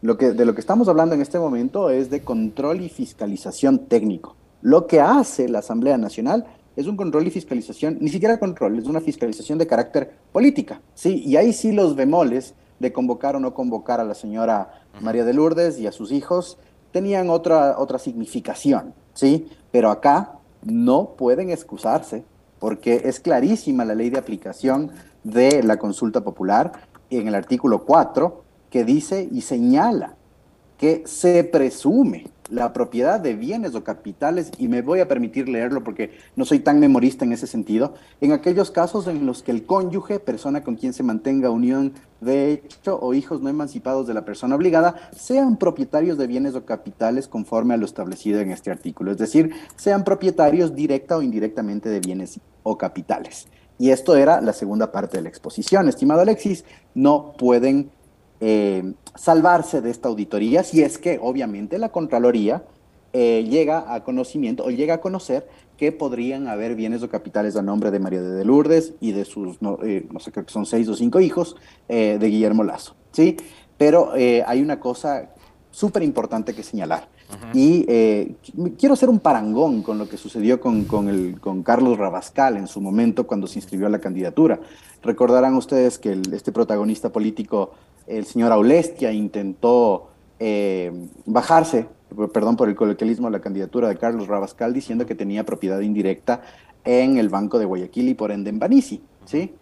Lo 0.00 0.18
que, 0.18 0.32
de 0.32 0.44
lo 0.44 0.54
que 0.54 0.60
estamos 0.60 0.88
hablando 0.88 1.14
en 1.14 1.22
este 1.22 1.38
momento 1.38 1.90
es 1.90 2.10
de 2.10 2.22
control 2.22 2.80
y 2.80 2.88
fiscalización 2.88 3.86
técnico. 3.86 4.36
Lo 4.60 4.86
que 4.86 5.00
hace 5.00 5.48
la 5.48 5.60
Asamblea 5.60 5.98
Nacional 5.98 6.46
es 6.76 6.86
un 6.86 6.96
control 6.96 7.26
y 7.26 7.30
fiscalización, 7.30 7.98
ni 8.00 8.08
siquiera 8.08 8.38
control, 8.38 8.78
es 8.78 8.86
una 8.86 9.00
fiscalización 9.00 9.58
de 9.58 9.66
carácter 9.66 10.12
política. 10.32 10.80
¿sí? 10.94 11.22
Y 11.24 11.36
ahí 11.36 11.52
sí 11.52 11.72
los 11.72 11.94
bemoles 11.94 12.54
de 12.80 12.92
convocar 12.92 13.36
o 13.36 13.40
no 13.40 13.54
convocar 13.54 14.00
a 14.00 14.04
la 14.04 14.14
señora 14.14 14.83
María 15.00 15.24
de 15.24 15.32
Lourdes 15.32 15.78
y 15.78 15.86
a 15.86 15.92
sus 15.92 16.12
hijos 16.12 16.58
tenían 16.92 17.30
otra, 17.30 17.78
otra 17.78 17.98
significación, 17.98 18.94
¿sí? 19.14 19.48
Pero 19.70 19.90
acá 19.90 20.38
no 20.62 21.10
pueden 21.16 21.50
excusarse 21.50 22.24
porque 22.58 23.02
es 23.04 23.20
clarísima 23.20 23.84
la 23.84 23.94
ley 23.94 24.10
de 24.10 24.18
aplicación 24.18 24.90
de 25.22 25.62
la 25.62 25.76
consulta 25.76 26.22
popular 26.22 26.72
en 27.10 27.28
el 27.28 27.34
artículo 27.34 27.84
4 27.84 28.44
que 28.70 28.84
dice 28.84 29.28
y 29.30 29.42
señala 29.42 30.16
que 30.78 31.02
se 31.06 31.44
presume 31.44 32.26
la 32.54 32.72
propiedad 32.72 33.18
de 33.18 33.34
bienes 33.34 33.74
o 33.74 33.82
capitales, 33.82 34.52
y 34.58 34.68
me 34.68 34.80
voy 34.80 35.00
a 35.00 35.08
permitir 35.08 35.48
leerlo 35.48 35.82
porque 35.82 36.12
no 36.36 36.44
soy 36.44 36.60
tan 36.60 36.78
memorista 36.78 37.24
en 37.24 37.32
ese 37.32 37.46
sentido, 37.46 37.94
en 38.20 38.32
aquellos 38.32 38.70
casos 38.70 39.08
en 39.08 39.26
los 39.26 39.42
que 39.42 39.50
el 39.50 39.66
cónyuge, 39.66 40.20
persona 40.20 40.62
con 40.62 40.76
quien 40.76 40.92
se 40.92 41.02
mantenga 41.02 41.50
unión 41.50 41.92
de 42.20 42.52
hecho 42.52 42.98
o 43.00 43.12
hijos 43.12 43.42
no 43.42 43.50
emancipados 43.50 44.06
de 44.06 44.14
la 44.14 44.24
persona 44.24 44.54
obligada, 44.54 45.10
sean 45.16 45.56
propietarios 45.56 46.16
de 46.16 46.28
bienes 46.28 46.54
o 46.54 46.64
capitales 46.64 47.26
conforme 47.26 47.74
a 47.74 47.76
lo 47.76 47.84
establecido 47.84 48.40
en 48.40 48.52
este 48.52 48.70
artículo, 48.70 49.10
es 49.10 49.18
decir, 49.18 49.52
sean 49.76 50.04
propietarios 50.04 50.74
directa 50.74 51.16
o 51.16 51.22
indirectamente 51.22 51.88
de 51.88 52.00
bienes 52.00 52.40
o 52.62 52.78
capitales. 52.78 53.48
Y 53.78 53.90
esto 53.90 54.14
era 54.14 54.40
la 54.40 54.52
segunda 54.52 54.92
parte 54.92 55.16
de 55.16 55.24
la 55.24 55.28
exposición. 55.28 55.88
Estimado 55.88 56.20
Alexis, 56.20 56.64
no 56.94 57.32
pueden 57.36 57.90
eh, 58.40 58.94
salvarse 59.14 59.80
de 59.80 59.90
esta 59.90 60.08
auditoría 60.08 60.64
si 60.64 60.82
es 60.82 60.98
que 60.98 61.18
obviamente 61.22 61.78
la 61.78 61.90
Contraloría 61.90 62.64
eh, 63.12 63.46
llega 63.48 63.94
a 63.94 64.02
conocimiento 64.02 64.64
o 64.64 64.70
llega 64.70 64.94
a 64.94 65.00
conocer 65.00 65.48
que 65.76 65.92
podrían 65.92 66.48
haber 66.48 66.74
bienes 66.74 67.02
o 67.02 67.08
capitales 67.08 67.56
a 67.56 67.62
nombre 67.62 67.90
de 67.90 68.00
María 68.00 68.22
de 68.22 68.44
Lourdes 68.44 68.94
y 69.00 69.12
de 69.12 69.24
sus, 69.24 69.62
no, 69.62 69.78
eh, 69.84 70.06
sé, 70.18 70.32
creo 70.32 70.46
que 70.46 70.52
son 70.52 70.66
seis 70.66 70.88
o 70.88 70.96
cinco 70.96 71.20
hijos 71.20 71.56
de 71.88 72.18
Guillermo 72.18 72.64
Lazo, 72.64 72.94
¿sí? 73.12 73.36
Pero 73.76 74.12
hay 74.12 74.62
una 74.62 74.78
cosa 74.78 75.30
súper 75.70 76.02
importante 76.04 76.54
que 76.54 76.62
señalar. 76.62 77.08
Y 77.52 77.84
quiero 78.78 78.94
hacer 78.94 79.08
un 79.08 79.18
parangón 79.18 79.82
con 79.82 79.98
lo 79.98 80.08
que 80.08 80.16
sucedió 80.16 80.60
con, 80.60 80.84
con, 80.84 81.08
el, 81.08 81.40
con 81.40 81.64
Carlos 81.64 81.98
Rabascal 81.98 82.56
en 82.56 82.68
su 82.68 82.80
momento 82.80 83.26
cuando 83.26 83.48
se 83.48 83.58
inscribió 83.58 83.88
a 83.88 83.90
la 83.90 83.98
candidatura. 83.98 84.60
Recordarán 85.02 85.54
ustedes 85.54 85.98
que 85.98 86.20
este 86.32 86.52
protagonista 86.52 87.10
político 87.10 87.72
el 88.06 88.24
señor 88.24 88.52
Aulestia 88.52 89.12
intentó 89.12 90.08
eh, 90.38 90.92
bajarse, 91.26 91.86
perdón 92.32 92.56
por 92.56 92.68
el 92.68 92.74
coloquialismo, 92.74 93.30
la 93.30 93.40
candidatura 93.40 93.88
de 93.88 93.96
Carlos 93.96 94.26
Rabascal 94.26 94.72
diciendo 94.72 95.06
que 95.06 95.14
tenía 95.14 95.44
propiedad 95.44 95.80
indirecta 95.80 96.42
en 96.84 97.16
el 97.16 97.28
Banco 97.28 97.58
de 97.58 97.64
Guayaquil 97.64 98.08
y 98.08 98.14
por 98.14 98.30
ende 98.30 98.50
en 98.50 98.58
Banisi, 98.58 99.02
¿sí? 99.24 99.54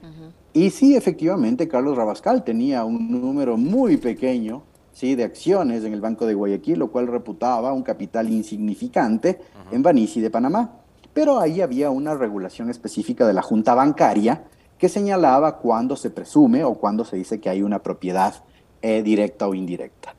Y 0.53 0.71
sí, 0.71 0.97
efectivamente, 0.97 1.67
Carlos 1.69 1.97
Rabascal 1.97 2.45
tenía 2.45 2.85
un 2.85 3.11
número 3.11 3.57
muy 3.57 3.97
pequeño 3.97 4.63
¿sí? 4.93 5.15
de 5.15 5.25
acciones 5.25 5.85
en 5.85 5.95
el 5.95 6.01
Banco 6.01 6.27
de 6.27 6.35
Guayaquil, 6.35 6.79
lo 6.79 6.91
cual 6.91 7.07
reputaba 7.07 7.73
un 7.73 7.83
capital 7.83 8.29
insignificante 8.29 9.41
en 9.71 9.83
Banisi 9.83 10.21
de 10.21 10.31
Panamá. 10.31 10.79
pero 11.15 11.39
ahí 11.39 11.61
había 11.61 11.91
una 11.91 12.15
regulación 12.15 12.71
específica 12.71 13.27
de 13.27 13.33
la 13.33 13.43
Junta 13.43 13.75
Bancaria 13.75 14.45
que 14.83 14.89
señalaba 14.89 15.59
cuándo 15.59 15.95
se 15.95 16.11
presume 16.11 16.65
o 16.65 16.75
cuándo 16.75 17.05
se 17.05 17.15
dice 17.15 17.39
que 17.39 17.49
hay 17.49 17.63
una 17.63 17.85
propiedad 17.85 18.35
eh, 18.81 19.05
directa 19.05 19.47
o 19.47 19.55
indirecta. 19.55 20.17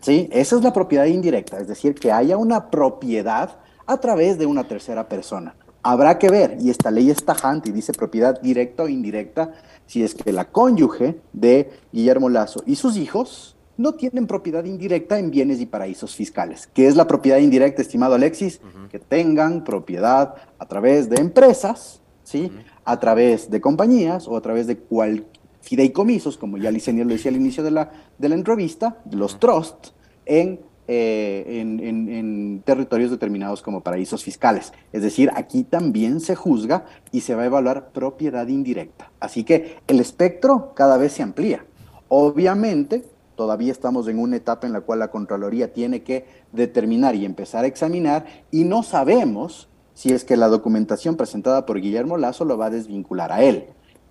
¿Sí? 0.00 0.30
Esa 0.32 0.56
es 0.56 0.62
la 0.62 0.72
propiedad 0.72 1.04
indirecta, 1.04 1.58
es 1.58 1.68
decir, 1.68 1.94
que 1.94 2.10
haya 2.10 2.38
una 2.38 2.70
propiedad 2.70 3.58
a 3.84 3.98
través 3.98 4.38
de 4.38 4.46
una 4.46 4.66
tercera 4.66 5.10
persona. 5.10 5.56
Habrá 5.82 6.18
que 6.18 6.30
ver, 6.30 6.56
y 6.58 6.70
esta 6.70 6.90
ley 6.90 7.10
es 7.10 7.22
tajante 7.22 7.68
y 7.68 7.72
dice 7.72 7.92
propiedad 7.92 8.40
directa 8.40 8.84
o 8.84 8.88
indirecta, 8.88 9.52
si 9.84 10.02
es 10.02 10.14
que 10.14 10.32
la 10.32 10.46
cónyuge 10.46 11.20
de 11.34 11.70
Guillermo 11.92 12.30
Lazo 12.30 12.62
y 12.64 12.76
sus 12.76 12.96
hijos 12.96 13.56
no 13.76 13.92
tienen 13.92 14.26
propiedad 14.26 14.64
indirecta 14.64 15.18
en 15.18 15.30
bienes 15.30 15.60
y 15.60 15.66
paraísos 15.66 16.14
fiscales. 16.14 16.66
¿Qué 16.72 16.86
es 16.86 16.96
la 16.96 17.06
propiedad 17.06 17.40
indirecta, 17.40 17.82
estimado 17.82 18.14
Alexis? 18.14 18.62
Que 18.90 19.00
tengan 19.00 19.64
propiedad 19.64 20.34
a 20.58 20.66
través 20.66 21.10
de 21.10 21.20
empresas, 21.20 22.00
¿sí? 22.24 22.50
A 22.88 22.98
través 22.98 23.50
de 23.50 23.60
compañías 23.60 24.26
o 24.28 24.36
a 24.36 24.40
través 24.40 24.66
de 24.66 24.78
cual 24.78 25.26
fideicomisos, 25.60 26.38
como 26.38 26.56
ya 26.56 26.70
Licenia 26.70 27.04
lo 27.04 27.10
decía 27.10 27.30
al 27.30 27.36
inicio 27.36 27.62
de 27.62 27.70
la, 27.70 27.90
de 28.16 28.28
la 28.28 28.34
entrevista, 28.34 29.02
los 29.10 29.38
trusts, 29.38 29.92
en 30.24 30.60
eh, 30.90 31.60
en, 31.60 32.62
territorios 32.64 33.10
determinados 33.10 33.60
como 33.60 33.82
paraísos 33.82 34.24
fiscales. 34.24 34.72
Es 34.90 35.02
decir, 35.02 35.30
aquí 35.34 35.62
también 35.62 36.20
se 36.20 36.34
juzga 36.34 36.86
y 37.12 37.20
se 37.20 37.34
va 37.34 37.42
a 37.42 37.46
evaluar 37.46 37.90
propiedad 37.92 38.48
indirecta. 38.48 39.12
Así 39.20 39.44
que 39.44 39.76
el 39.86 40.00
espectro 40.00 40.72
cada 40.74 40.96
vez 40.96 41.12
se 41.12 41.22
amplía. 41.22 41.66
Obviamente, 42.08 43.04
todavía 43.36 43.70
estamos 43.70 44.08
en 44.08 44.18
una 44.18 44.36
etapa 44.36 44.66
en 44.66 44.72
la 44.72 44.80
cual 44.80 45.00
la 45.00 45.10
Contraloría 45.10 45.74
tiene 45.74 46.02
que 46.02 46.24
determinar 46.52 47.14
y 47.14 47.26
empezar 47.26 47.64
a 47.64 47.68
examinar 47.68 48.24
y 48.50 48.64
no 48.64 48.82
sabemos 48.82 49.68
si 49.98 50.12
es 50.12 50.24
que 50.24 50.36
la 50.36 50.46
documentación 50.46 51.16
presentada 51.16 51.66
por 51.66 51.80
Guillermo 51.80 52.18
Lazo 52.18 52.44
lo 52.44 52.56
va 52.56 52.66
a 52.66 52.70
desvincular 52.70 53.32
a 53.32 53.42
él. 53.42 53.64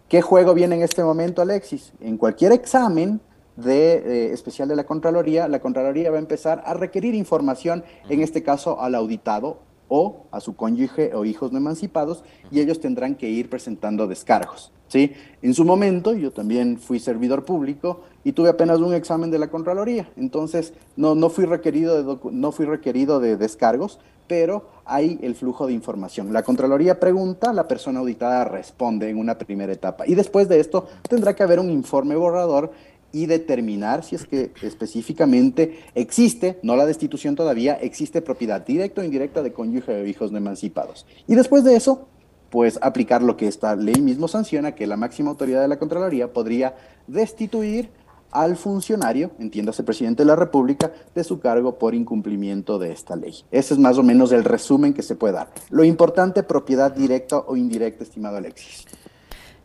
¿Qué 0.10 0.22
juego 0.22 0.53
viene 0.53 0.75
en 0.75 0.82
este 0.82 1.01
momento, 1.01 1.41
Alexis? 1.41 1.94
En 2.01 2.17
cualquier 2.17 2.51
examen 2.51 3.22
de, 3.56 3.94
eh, 3.94 4.34
especial 4.34 4.67
de 4.67 4.75
la 4.75 4.86
Contraloría, 4.86 5.48
la 5.48 5.62
Contraloría 5.62 6.12
va 6.12 6.17
a 6.17 6.20
empezar 6.20 6.62
a 6.65 6.74
requerir 6.74 7.15
información, 7.15 7.86
en 8.10 8.22
este 8.22 8.44
caso 8.44 8.82
al 8.82 8.96
auditado 8.96 9.60
o 9.88 10.25
a 10.32 10.41
su 10.41 10.58
cónyuge 10.58 11.15
o 11.15 11.24
hijos 11.24 11.53
no 11.53 11.58
emancipados, 11.58 12.25
y 12.51 12.60
ellos 12.60 12.82
tendrán 12.82 13.15
que 13.15 13.29
ir 13.29 13.50
presentando 13.50 14.08
descargos. 14.08 14.74
¿sí? 14.89 15.13
En 15.41 15.53
su 15.53 15.63
momento, 15.63 16.13
yo 16.13 16.32
también 16.32 16.79
fui 16.79 17.00
servidor 17.00 17.46
público 17.46 18.01
y 18.25 18.34
tuve 18.34 18.50
apenas 18.50 18.79
un 18.79 18.94
examen 18.94 19.32
de 19.32 19.39
la 19.39 19.50
Contraloría, 19.50 20.10
entonces 20.17 20.74
no, 20.98 21.15
no, 21.15 21.29
fui, 21.29 21.46
requerido 21.46 22.03
de 22.03 22.29
no 22.29 22.51
fui 22.51 22.65
requerido 22.65 23.22
de 23.22 23.38
descargos, 23.38 24.00
pero 24.27 24.69
hay 24.86 25.19
el 25.22 25.36
flujo 25.36 25.67
de 25.67 25.74
información. 25.74 26.31
La 26.31 26.43
Contraloría 26.43 27.00
pregunta, 27.00 27.53
la 27.53 27.67
persona 27.67 28.00
auditada 28.00 28.43
responde 28.46 29.10
en 29.10 29.17
una 29.17 29.38
primera 29.38 29.74
etapa, 29.74 30.05
y 30.07 30.15
después 30.15 30.48
de 30.50 30.60
esto 30.60 30.88
tendrá 31.07 31.36
que 31.36 31.43
haber 31.43 31.60
un 31.60 31.69
informe 31.69 32.15
borrador 32.15 32.72
y 33.12 33.25
determinar 33.25 34.03
si 34.03 34.15
es 34.15 34.25
que 34.25 34.51
específicamente 34.62 35.79
existe, 35.96 36.60
no 36.62 36.75
la 36.75 36.86
destitución 36.86 37.36
todavía, 37.36 37.75
existe 37.75 38.22
propiedad 38.22 38.65
directa 38.65 39.01
o 39.01 39.03
indirecta 39.03 39.41
de 39.41 39.53
cónyuge 39.53 40.01
o 40.01 40.05
hijos 40.05 40.31
no 40.31 40.38
emancipados. 40.38 41.05
Y 41.25 41.36
después 41.36 41.63
de 41.63 41.75
eso, 41.75 42.07
pues 42.50 42.79
aplicar 42.81 43.22
lo 43.24 43.38
que 43.38 43.48
esta 43.48 43.75
ley 43.75 44.01
mismo 44.01 44.27
sanciona, 44.27 44.75
que 44.75 44.88
la 44.88 44.98
máxima 44.98 45.29
autoridad 45.29 45.62
de 45.62 45.67
la 45.67 45.79
Contraloría 45.79 46.31
podría 46.31 46.75
destituir 47.07 47.89
al 48.31 48.57
funcionario, 48.57 49.31
entiéndase 49.39 49.84
presidente 49.84 50.24
de 50.24 50.27
la 50.27 50.36
República, 50.36 50.91
de 51.15 51.24
su 51.24 51.39
cargo 51.39 51.77
por 51.77 51.96
incumplimiento 51.96 52.77
de 52.79 52.91
esta 52.91 53.15
ley. 53.15 53.36
Ese 53.51 53.74
es 53.74 53.79
más 53.79 53.98
o 53.98 54.03
menos 54.03 54.31
el 54.31 54.43
resumen 54.43 54.93
que 54.93 55.03
se 55.03 55.15
puede 55.15 55.34
dar. 55.34 55.50
Lo 55.69 55.84
importante, 55.84 56.43
propiedad 56.43 56.91
directa 56.91 57.39
o 57.39 57.55
indirecta, 57.55 58.03
estimado 58.03 58.38
Alexis. 58.38 58.86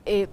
Eh, 0.05 0.29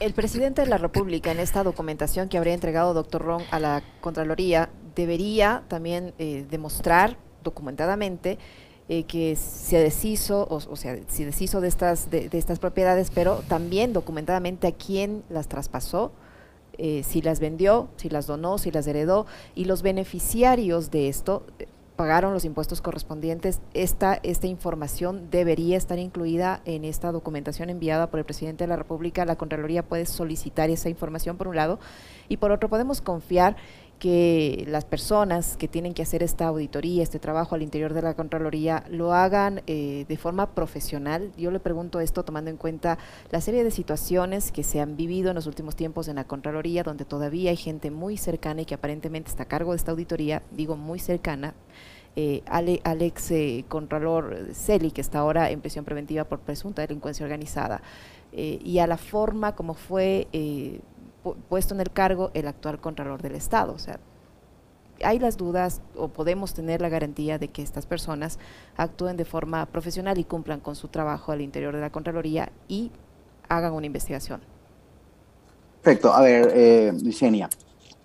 el 0.00 0.12
presidente 0.12 0.62
de 0.62 0.68
la 0.68 0.78
República, 0.78 1.30
en 1.30 1.38
esta 1.38 1.62
documentación 1.62 2.28
que 2.28 2.36
habría 2.36 2.54
entregado 2.54 2.94
doctor 2.94 3.22
Ron 3.22 3.42
a 3.50 3.58
la 3.58 3.82
Contraloría, 4.00 4.70
debería 4.94 5.62
también 5.68 6.14
eh, 6.18 6.46
demostrar 6.50 7.16
documentadamente 7.42 8.38
eh, 8.88 9.04
que 9.04 9.34
se 9.36 9.78
deshizo, 9.78 10.46
o, 10.50 10.76
sea, 10.76 10.98
se 11.08 11.24
deshizo 11.24 11.60
de 11.60 11.68
estas, 11.68 12.10
de, 12.10 12.28
estas 12.32 12.58
propiedades, 12.58 13.10
pero 13.14 13.36
también 13.48 13.92
documentadamente 13.92 14.66
a 14.66 14.72
quién 14.72 15.22
las 15.30 15.48
traspasó, 15.48 16.12
eh, 16.78 17.02
si 17.04 17.22
las 17.22 17.40
vendió, 17.40 17.88
si 17.96 18.08
las 18.08 18.26
donó, 18.26 18.58
si 18.58 18.70
las 18.70 18.86
heredó, 18.86 19.26
y 19.54 19.64
los 19.64 19.82
beneficiarios 19.82 20.90
de 20.90 21.08
esto 21.08 21.44
pagaron 21.96 22.32
los 22.32 22.44
impuestos 22.44 22.80
correspondientes, 22.80 23.60
esta, 23.72 24.18
esta 24.22 24.46
información 24.46 25.28
debería 25.30 25.76
estar 25.76 25.98
incluida 25.98 26.60
en 26.64 26.84
esta 26.84 27.12
documentación 27.12 27.70
enviada 27.70 28.10
por 28.10 28.18
el 28.18 28.24
presidente 28.24 28.64
de 28.64 28.68
la 28.68 28.76
República. 28.76 29.24
La 29.24 29.36
Contraloría 29.36 29.84
puede 29.84 30.06
solicitar 30.06 30.70
esa 30.70 30.88
información 30.88 31.36
por 31.36 31.46
un 31.46 31.56
lado 31.56 31.78
y 32.28 32.38
por 32.38 32.50
otro 32.50 32.68
podemos 32.68 33.00
confiar 33.00 33.56
que 33.98 34.64
las 34.68 34.84
personas 34.84 35.56
que 35.56 35.68
tienen 35.68 35.94
que 35.94 36.02
hacer 36.02 36.22
esta 36.22 36.46
auditoría, 36.46 37.02
este 37.02 37.18
trabajo 37.18 37.54
al 37.54 37.62
interior 37.62 37.94
de 37.94 38.02
la 38.02 38.14
Contraloría, 38.14 38.84
lo 38.90 39.12
hagan 39.12 39.62
eh, 39.66 40.04
de 40.08 40.16
forma 40.16 40.54
profesional. 40.54 41.32
Yo 41.36 41.50
le 41.50 41.60
pregunto 41.60 42.00
esto 42.00 42.24
tomando 42.24 42.50
en 42.50 42.56
cuenta 42.56 42.98
la 43.30 43.40
serie 43.40 43.64
de 43.64 43.70
situaciones 43.70 44.52
que 44.52 44.62
se 44.62 44.80
han 44.80 44.96
vivido 44.96 45.30
en 45.30 45.36
los 45.36 45.46
últimos 45.46 45.76
tiempos 45.76 46.08
en 46.08 46.16
la 46.16 46.24
Contraloría, 46.24 46.82
donde 46.82 47.04
todavía 47.04 47.50
hay 47.50 47.56
gente 47.56 47.90
muy 47.90 48.16
cercana 48.16 48.62
y 48.62 48.64
que 48.64 48.74
aparentemente 48.74 49.30
está 49.30 49.44
a 49.44 49.48
cargo 49.48 49.72
de 49.72 49.76
esta 49.78 49.92
auditoría, 49.92 50.42
digo 50.50 50.76
muy 50.76 50.98
cercana, 50.98 51.54
eh, 52.16 52.42
Alex 52.46 53.30
eh, 53.32 53.64
Contralor 53.68 54.48
Celi, 54.52 54.92
que 54.92 55.00
está 55.00 55.18
ahora 55.18 55.50
en 55.50 55.60
prisión 55.60 55.84
preventiva 55.84 56.24
por 56.24 56.40
presunta 56.40 56.82
delincuencia 56.82 57.24
organizada, 57.24 57.82
eh, 58.36 58.58
y 58.64 58.80
a 58.80 58.88
la 58.88 58.96
forma 58.96 59.54
como 59.54 59.74
fue 59.74 60.26
eh, 60.32 60.80
puesto 61.48 61.74
en 61.74 61.80
el 61.80 61.90
cargo 61.90 62.30
el 62.34 62.46
actual 62.46 62.80
Contralor 62.80 63.22
del 63.22 63.34
Estado. 63.34 63.72
O 63.72 63.78
sea, 63.78 63.98
hay 65.02 65.18
las 65.18 65.36
dudas 65.36 65.80
o 65.96 66.08
podemos 66.08 66.54
tener 66.54 66.80
la 66.80 66.88
garantía 66.88 67.38
de 67.38 67.48
que 67.48 67.62
estas 67.62 67.86
personas 67.86 68.38
actúen 68.76 69.16
de 69.16 69.24
forma 69.24 69.66
profesional 69.66 70.18
y 70.18 70.24
cumplan 70.24 70.60
con 70.60 70.76
su 70.76 70.88
trabajo 70.88 71.32
al 71.32 71.40
interior 71.40 71.74
de 71.74 71.80
la 71.80 71.90
Contraloría 71.90 72.52
y 72.68 72.92
hagan 73.48 73.72
una 73.72 73.86
investigación. 73.86 74.40
Perfecto. 75.82 76.12
A 76.12 76.22
ver, 76.22 76.52
eh, 76.54 76.92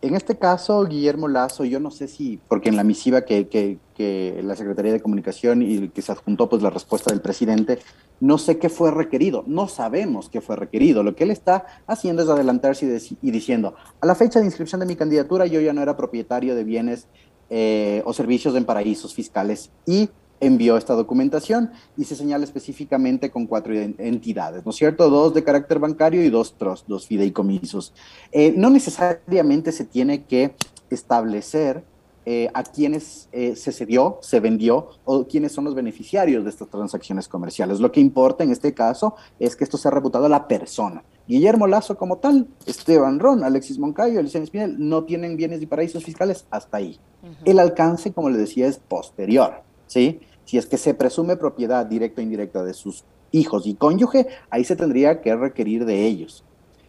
en 0.02 0.16
este 0.16 0.38
caso, 0.38 0.86
Guillermo 0.86 1.28
Lazo, 1.28 1.66
yo 1.66 1.80
no 1.80 1.92
sé 1.92 2.08
si, 2.08 2.40
porque 2.48 2.70
en 2.70 2.78
la 2.78 2.84
misiva 2.84 3.26
que, 3.26 3.50
que, 3.50 3.80
que, 3.96 4.40
la 4.44 4.56
Secretaría 4.56 4.94
de 4.94 5.02
Comunicación 5.02 5.62
y 5.62 5.90
que 5.90 6.02
se 6.02 6.12
adjuntó 6.12 6.48
pues 6.48 6.62
la 6.62 6.70
respuesta 6.70 7.12
del 7.12 7.22
presidente, 7.22 7.80
no 8.22 8.38
sé 8.38 8.60
qué 8.60 8.70
fue 8.70 8.92
requerido, 8.92 9.44
no 9.46 9.68
sabemos 9.68 10.30
qué 10.30 10.40
fue 10.40 10.56
requerido. 10.56 11.04
Lo 11.04 11.16
que 11.16 11.26
él 11.26 11.32
está 11.32 11.66
haciendo 11.86 12.24
es 12.24 12.30
adelantarse 12.30 12.86
y, 13.22 13.32
diciendo, 13.32 13.76
a 14.00 14.06
la 14.06 14.16
fecha 14.16 14.40
de 14.40 14.46
inscripción 14.46 14.80
de 14.80 14.86
mi 14.86 14.96
candidatura 14.96 15.46
yo 15.48 15.60
ya 15.60 15.74
no 15.74 15.82
era 15.82 15.98
propietario 15.98 16.56
de 16.56 16.64
bienes 16.64 17.08
eh, 17.50 18.02
o 18.06 18.14
servicios 18.14 18.56
en 18.56 18.64
paraísos 18.64 19.14
fiscales 19.14 19.70
y 19.86 20.10
envió 20.40 20.78
esta 20.78 20.94
documentación 20.94 21.72
y 21.98 22.06
se 22.06 22.16
señala 22.16 22.44
específicamente 22.44 23.30
con 23.30 23.46
cuatro 23.46 23.74
entidades, 23.74 24.66
¿no 24.66 24.72
es 24.72 24.78
cierto? 24.78 25.10
Dos 25.10 25.34
de 25.34 25.44
carácter 25.44 25.80
bancario 25.80 26.24
y 26.24 26.30
dos 26.30 26.58
trusts, 26.58 26.88
dos 26.88 27.08
fideicomisos. 27.08 27.94
Eh, 28.32 28.54
no 28.56 28.70
necesariamente 28.70 29.72
se 29.72 29.86
tiene 29.86 30.24
que 30.24 30.56
establecer 30.90 31.84
eh, 32.26 32.50
a 32.54 32.64
quienes 32.64 33.28
eh, 33.32 33.56
se 33.56 33.72
cedió, 33.72 34.20
se 34.22 34.40
vendió 34.40 34.90
o 35.06 35.26
quiénes 35.26 35.52
son 35.52 35.64
los 35.64 35.74
beneficiarios 35.74 36.44
de 36.44 36.50
estas 36.52 36.70
transacciones 36.70 37.28
comerciales. 37.28 37.80
Lo 37.80 37.92
que 37.92 38.02
importa 38.02 38.44
en 38.44 38.52
este 38.52 38.74
caso 38.74 39.16
es 39.40 39.56
que 39.56 39.64
esto 39.64 39.78
sea 39.78 39.90
reputado 39.90 40.26
a 40.26 40.30
la 40.30 40.48
persona. 40.48 41.04
Guillermo 41.28 41.66
Lazo 41.66 41.98
como 41.98 42.18
tal, 42.18 42.48
Esteban 42.66 43.20
Ron, 43.20 43.44
Alexis 43.44 43.80
Moncayo, 43.80 44.20
Alicia 44.20 44.42
Espinel 44.42 44.76
no 44.78 45.06
tienen 45.06 45.38
bienes 45.38 45.62
y 45.62 45.66
paraísos 45.66 46.04
fiscales 46.04 46.46
hasta 46.52 46.78
ahí. 46.78 47.00
El 47.46 47.60
alcance, 47.60 48.12
como 48.14 48.30
le 48.30 48.38
decía, 48.38 48.68
es 48.68 48.78
posterior, 48.78 49.62
¿sí? 49.88 50.20
Si 50.50 50.58
es 50.58 50.66
que 50.66 50.78
se 50.78 50.96
presume 50.96 51.38
propiedad 51.38 51.86
directa 51.86 52.22
o 52.22 52.24
indirecta 52.24 52.64
de 52.64 52.74
sus 52.74 53.04
hijos 53.30 53.68
y 53.68 53.76
cónyuge, 53.76 54.26
ahí 54.50 54.64
se 54.64 54.76
tendría 54.76 55.22
que 55.22 55.36
requerir 55.36 55.86
de 55.86 56.08
ellos. 56.08 56.44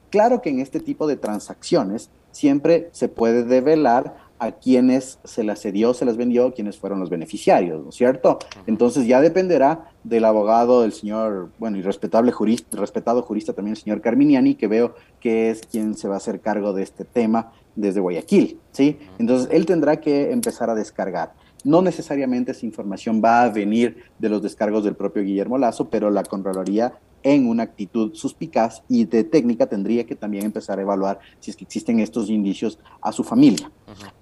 Claro 0.09 0.41
que 0.41 0.49
en 0.49 0.61
este 0.61 0.81
tipo 0.81 1.07
de 1.07 1.17
transacciones 1.17 2.09
siempre 2.31 2.89
se 2.93 3.11
puede 3.11 3.45
develar 3.45 4.17
a 4.39 4.53
quienes 4.53 5.19
se 5.25 5.45
las 5.45 5.61
cedió, 5.61 5.93
se 5.93 6.07
las 6.07 6.17
vendió, 6.17 6.55
quienes 6.55 6.79
fueron 6.79 7.01
los 7.01 7.11
beneficiarios, 7.11 7.83
¿no 7.83 7.91
es 7.91 7.97
cierto? 7.97 8.39
Entonces 8.67 9.07
ya 9.07 9.21
dependerá 9.21 9.93
del 10.05 10.25
abogado, 10.25 10.81
del 10.81 10.95
señor, 10.95 11.51
bueno, 11.59 11.77
y 11.77 11.83
respetable 11.83 12.33
jurista, 12.33 12.79
respetado 12.79 13.21
jurista 13.21 13.53
también, 13.53 13.77
el 13.77 13.83
señor 13.83 14.01
Carminiani, 14.01 14.55
que 14.55 14.69
veo 14.69 14.95
que 15.21 15.51
es 15.51 15.61
quien 15.71 15.95
se 15.99 16.09
va 16.09 16.15
a 16.15 16.17
hacer 16.17 16.41
cargo 16.41 16.73
de 16.73 16.83
este 16.83 17.05
tema 17.05 17.53
desde 17.77 18.01
Guayaquil, 18.01 18.59
¿sí? 18.73 18.99
Entonces 19.19 19.51
él 19.53 19.67
tendrá 19.67 20.01
que 20.01 20.33
empezar 20.33 20.71
a 20.71 20.75
descargar. 20.75 21.35
No 21.65 21.83
necesariamente 21.83 22.53
esa 22.53 22.67
información 22.67 23.21
va 23.25 23.43
a 23.43 23.49
venir 23.51 24.05
de 24.19 24.29
los 24.29 24.43
descargos 24.43 24.85
del 24.85 24.95
propio 24.95 25.23
Guillermo 25.23 25.59
Lazo, 25.59 25.89
pero 25.89 26.11
la 26.11 26.25
Contraloría 26.25 26.95
en 27.23 27.49
una 27.49 27.65
actitud 27.65 28.15
suspicaz 28.15 28.83
y 28.89 29.05
de 29.05 29.25
técnica 29.25 29.67
tendría 29.67 30.05
que 30.05 30.17
también 30.17 30.45
empezar 30.45 30.79
a 30.79 30.83
evaluar 30.83 31.21
si 31.39 31.51
es 31.51 31.57
que 31.57 31.65
existen 31.65 32.01
estos 32.01 32.31
indicios 32.31 32.79
a 33.03 33.13
su 33.13 33.25
familia. 33.25 33.71